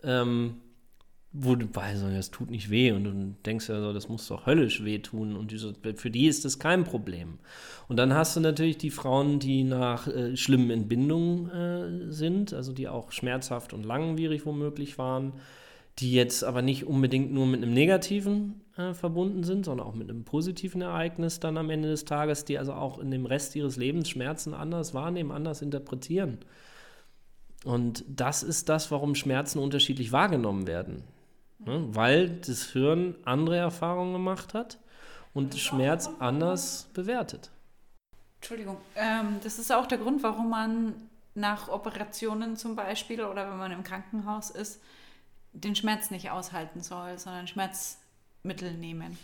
[0.03, 0.55] ähm,
[1.31, 4.45] wo du weißt, das tut nicht weh und du denkst ja so, das muss doch
[4.45, 7.39] höllisch wehtun und diese, für die ist das kein Problem.
[7.87, 12.73] Und dann hast du natürlich die Frauen, die nach äh, schlimmen Entbindungen äh, sind, also
[12.73, 15.33] die auch schmerzhaft und langwierig womöglich waren,
[15.99, 20.09] die jetzt aber nicht unbedingt nur mit einem negativen äh, verbunden sind, sondern auch mit
[20.09, 23.77] einem positiven Ereignis dann am Ende des Tages, die also auch in dem Rest ihres
[23.77, 26.39] Lebens Schmerzen anders wahrnehmen, anders interpretieren.
[27.63, 31.03] Und das ist das, warum Schmerzen unterschiedlich wahrgenommen werden.
[31.59, 31.87] Ne?
[31.91, 34.77] Weil das Hirn andere Erfahrungen gemacht hat
[35.33, 37.51] und Schmerz anders bewertet.
[38.37, 40.93] Entschuldigung, ähm, das ist auch der Grund, warum man
[41.33, 44.81] nach Operationen zum Beispiel oder wenn man im Krankenhaus ist,
[45.53, 47.47] den Schmerz nicht aushalten soll, sondern
[48.45, 49.17] Schmerzmittel nehmen.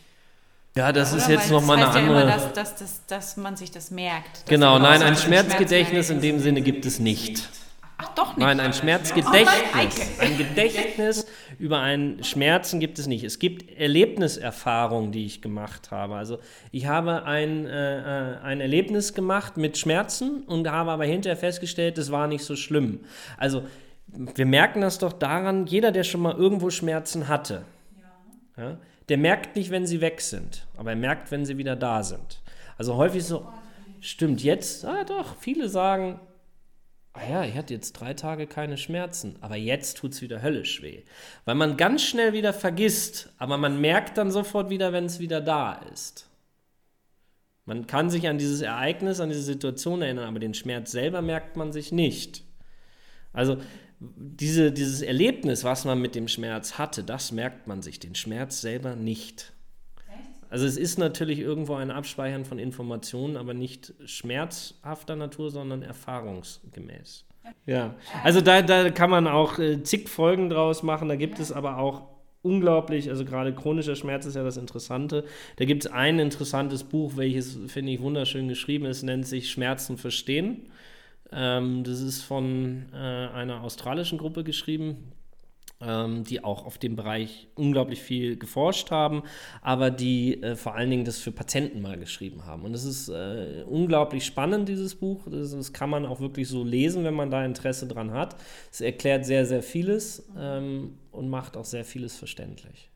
[0.75, 1.21] Ja, das Oder?
[1.21, 2.15] ist jetzt nochmal eine andere.
[2.15, 4.45] Ja immer, dass, dass, dass, dass man sich das merkt.
[4.47, 7.49] Genau, nein, ein Schmerzgedächtnis in dem Sinne gibt es nicht.
[7.97, 8.39] Ach doch nicht.
[8.39, 10.19] Nein, ein Schmerzgedächtnis.
[10.19, 11.27] Ein Gedächtnis
[11.59, 13.23] über einen Schmerzen gibt es nicht.
[13.23, 16.15] Es gibt Erlebniserfahrungen, die ich gemacht habe.
[16.15, 16.39] Also
[16.71, 22.11] ich habe ein, äh, ein Erlebnis gemacht mit Schmerzen und habe aber hinterher festgestellt, es
[22.11, 23.01] war nicht so schlimm.
[23.37, 23.63] Also
[24.07, 27.63] wir merken das doch daran, jeder, der schon mal irgendwo Schmerzen hatte,
[28.57, 28.77] ja,
[29.11, 32.41] der merkt nicht, wenn sie weg sind, aber er merkt, wenn sie wieder da sind.
[32.77, 33.45] Also häufig so,
[33.99, 36.21] stimmt jetzt, ah doch, viele sagen,
[37.11, 40.81] ah ja, ich hatte jetzt drei Tage keine Schmerzen, aber jetzt tut es wieder höllisch
[40.81, 41.03] weh.
[41.43, 45.41] Weil man ganz schnell wieder vergisst, aber man merkt dann sofort wieder, wenn es wieder
[45.41, 46.29] da ist.
[47.65, 51.57] Man kann sich an dieses Ereignis, an diese Situation erinnern, aber den Schmerz selber merkt
[51.57, 52.45] man sich nicht.
[53.33, 53.57] Also
[54.01, 58.61] diese, dieses Erlebnis, was man mit dem Schmerz hatte, das merkt man sich, den Schmerz
[58.61, 59.53] selber nicht.
[60.49, 67.25] Also es ist natürlich irgendwo ein Abspeichern von Informationen, aber nicht schmerzhafter Natur, sondern erfahrungsgemäß.
[67.65, 71.07] Ja, also da, da kann man auch äh, zig Folgen draus machen.
[71.07, 72.07] Da gibt es aber auch
[72.41, 75.25] unglaublich, also gerade chronischer Schmerz ist ja das Interessante.
[75.57, 79.97] Da gibt es ein interessantes Buch, welches finde ich wunderschön geschrieben ist, nennt sich Schmerzen
[79.97, 80.67] verstehen.
[81.31, 85.13] Ähm, das ist von äh, einer australischen Gruppe geschrieben
[85.81, 89.23] ähm, die auch auf dem Bereich unglaublich viel geforscht haben,
[89.61, 92.63] aber die äh, vor allen Dingen das für Patienten mal geschrieben haben.
[92.63, 95.27] Und es ist äh, unglaublich spannend, dieses Buch.
[95.29, 98.35] Das, das, kann man auch wirklich so lesen, wenn man da Interesse dran hat.
[98.71, 102.89] Es erklärt sehr, sehr vieles ähm, und macht auch sehr vieles verständlich.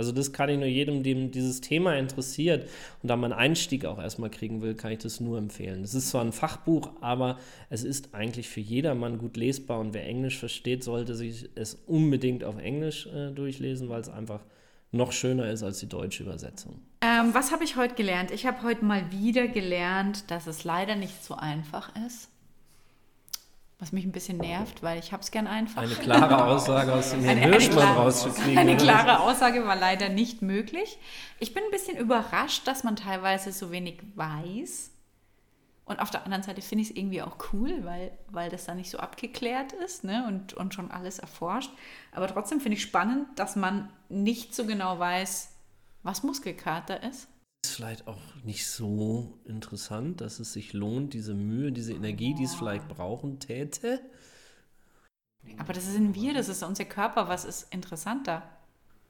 [0.00, 2.66] Also das kann ich nur jedem, dem dieses Thema interessiert
[3.02, 5.84] und da man Einstieg auch erstmal kriegen will, kann ich das nur empfehlen.
[5.84, 7.38] Es ist zwar ein Fachbuch, aber
[7.68, 12.44] es ist eigentlich für jedermann gut lesbar und wer Englisch versteht, sollte sich es unbedingt
[12.44, 14.40] auf Englisch äh, durchlesen, weil es einfach
[14.90, 16.80] noch schöner ist als die deutsche Übersetzung.
[17.02, 18.30] Ähm, was habe ich heute gelernt?
[18.30, 22.30] Ich habe heute mal wieder gelernt, dass es leider nicht so einfach ist
[23.80, 25.82] was mich ein bisschen nervt, weil ich habe es gern einfach.
[25.82, 28.58] Eine klare Aussage aus dem Herrn Hirschmann rauszukriegen.
[28.58, 30.98] Eine klare Aussage war leider nicht möglich.
[31.38, 34.90] Ich bin ein bisschen überrascht, dass man teilweise so wenig weiß.
[35.86, 38.74] Und auf der anderen Seite finde ich es irgendwie auch cool, weil, weil das da
[38.74, 40.24] nicht so abgeklärt ist ne?
[40.28, 41.72] und, und schon alles erforscht.
[42.12, 45.52] Aber trotzdem finde ich spannend, dass man nicht so genau weiß,
[46.02, 47.29] was Muskelkater ist
[47.64, 52.44] ist vielleicht auch nicht so interessant, dass es sich lohnt, diese Mühe, diese Energie, die
[52.44, 54.00] es vielleicht brauchen täte.
[55.58, 57.28] Aber das sind wir, das ist unser Körper.
[57.28, 58.42] Was ist interessanter?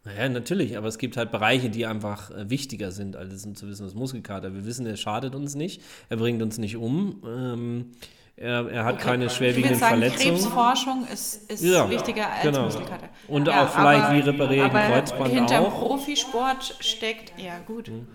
[0.05, 3.85] Naja, natürlich, aber es gibt halt Bereiche, die einfach äh, wichtiger sind, als zu wissen,
[3.85, 4.55] was Muskelkater.
[4.55, 7.23] Wir wissen, er schadet uns nicht, er bringt uns nicht um.
[7.27, 7.93] Ähm,
[8.37, 9.05] er, er, hat okay.
[9.05, 10.35] keine schwerwiegenden ich sagen, Verletzungen.
[10.37, 12.65] Krebsforschung ist, ist ja, wichtiger als genau.
[12.65, 13.11] Muskelkater.
[13.29, 15.79] Und ja, auch vielleicht, aber, wie ich ein Kreuzband hinter auch.
[15.79, 17.89] Profisport steckt, ja gut.
[17.89, 18.07] Hm.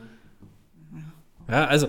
[1.48, 1.88] Ja, also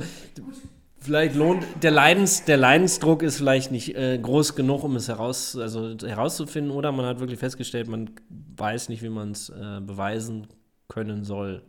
[1.01, 5.57] vielleicht lohnt der Leidens der Leidensdruck ist vielleicht nicht äh, groß genug, um es heraus
[5.57, 10.49] also herauszufinden, oder man hat wirklich festgestellt, man weiß nicht, wie man es äh, beweisen
[10.89, 11.63] können soll.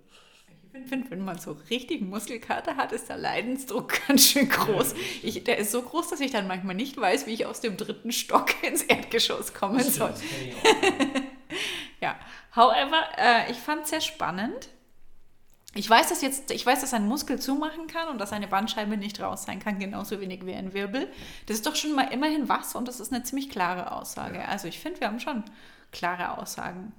[0.74, 4.96] Ich finde, wenn man so richtig Muskelkater hat, ist der Leidensdruck ganz schön groß.
[5.24, 7.78] Ich, der ist so groß, dass ich dann manchmal nicht weiß, wie ich aus dem
[7.78, 10.14] dritten Stock ins Erdgeschoss kommen soll.
[12.02, 12.16] ja,
[12.56, 14.70] however, äh, ich fand es sehr spannend
[15.74, 18.98] ich weiß, dass jetzt, ich weiß, dass ein Muskel zumachen kann und dass eine Bandscheibe
[18.98, 21.08] nicht raus sein kann, genauso wenig wie ein Wirbel.
[21.46, 24.48] Das ist doch schon mal immerhin was und das ist eine ziemlich klare Aussage.
[24.48, 25.44] Also ich finde, wir haben schon
[25.92, 26.94] klare Aussagen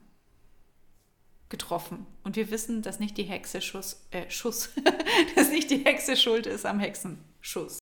[1.48, 2.06] getroffen.
[2.24, 4.70] Und wir wissen, dass nicht die Hexe Schuss, äh, Schuss,
[5.36, 7.78] dass nicht die Hexe schuld ist am Hexenschuss.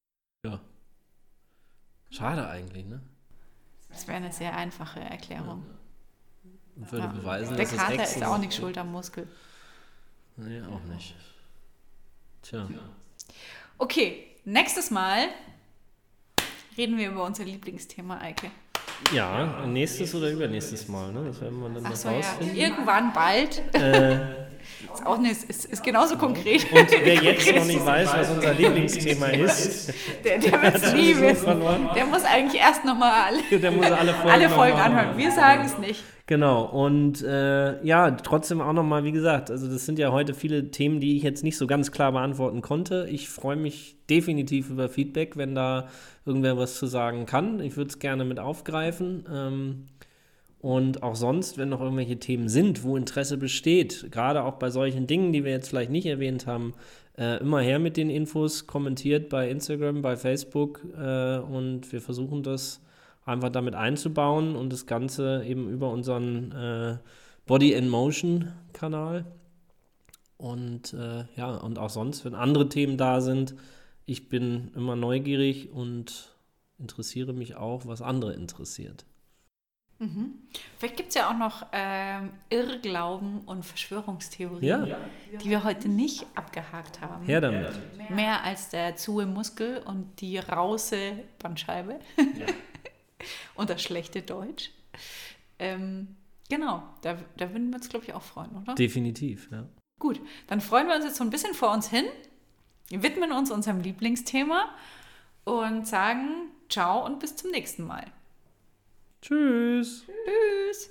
[0.46, 0.60] Ja.
[2.10, 3.02] Schade eigentlich, ne?
[3.88, 5.66] Das wäre eine sehr einfache Erklärung.
[6.76, 7.12] Würde Ja.
[7.12, 9.28] beweisen, Der dass Kater Echsen ist auch nicht schuld am Muskel.
[10.36, 11.14] Nee, auch nicht.
[12.42, 12.68] Tja.
[13.78, 15.28] Okay, nächstes Mal
[16.76, 18.50] reden wir über unser Lieblingsthema, Eike.
[19.12, 21.24] Ja, nächstes oder übernächstes Mal, ne?
[21.26, 22.16] Das werden wir dann Ach noch so, ja.
[22.16, 22.56] rausfinden.
[22.56, 23.62] Irgendwann bald.
[23.74, 24.46] Äh,
[24.92, 26.64] Ist auch nicht, ist, ist genauso konkret.
[26.72, 29.92] und wer jetzt noch nicht weiß, was unser Lieblingsthema ist,
[30.24, 31.62] Der, der wird es nie wissen.
[31.94, 33.40] Der muss eigentlich erst nochmal alle,
[34.28, 35.16] alle Folgen, alle anhören.
[35.16, 36.02] Wir sagen es nicht.
[36.28, 40.72] Genau, und äh, ja, trotzdem auch nochmal, wie gesagt, also das sind ja heute viele
[40.72, 43.06] Themen, die ich jetzt nicht so ganz klar beantworten konnte.
[43.08, 45.88] Ich freue mich definitiv über Feedback, wenn da
[46.24, 47.60] irgendwer was zu sagen kann.
[47.60, 49.24] Ich würde es gerne mit aufgreifen.
[49.32, 49.86] Ähm,
[50.58, 55.06] und auch sonst, wenn noch irgendwelche Themen sind, wo Interesse besteht, gerade auch bei solchen
[55.06, 56.74] Dingen, die wir jetzt vielleicht nicht erwähnt haben,
[57.16, 62.42] äh, immer her mit den Infos, kommentiert bei Instagram, bei Facebook äh, und wir versuchen
[62.42, 62.80] das
[63.26, 66.98] einfach damit einzubauen und das Ganze eben über unseren äh,
[67.44, 69.26] Body in Motion Kanal.
[70.38, 73.54] Und äh, ja, und auch sonst, wenn andere Themen da sind,
[74.04, 76.34] ich bin immer neugierig und
[76.78, 79.04] interessiere mich auch, was andere interessiert.
[79.98, 80.34] Mhm.
[80.78, 84.98] Vielleicht gibt es ja auch noch ähm, Irrglauben und Verschwörungstheorien, Ja,
[85.42, 87.24] die wir heute nicht abgehakt haben.
[87.24, 87.70] her damit.
[88.10, 91.98] Mehr als der zu im Muskel und die rause Bandscheibe
[93.54, 94.70] und das schlechte Deutsch.
[95.58, 96.16] Ähm,
[96.48, 98.74] genau, da, da würden wir uns, glaube ich, auch freuen, oder?
[98.74, 99.66] Definitiv, ja.
[99.98, 102.04] Gut, dann freuen wir uns jetzt so ein bisschen vor uns hin,
[102.90, 104.68] widmen uns unserem Lieblingsthema
[105.44, 108.04] und sagen ciao und bis zum nächsten Mal.
[109.22, 110.04] Tschüss.
[110.06, 110.90] Tschüss.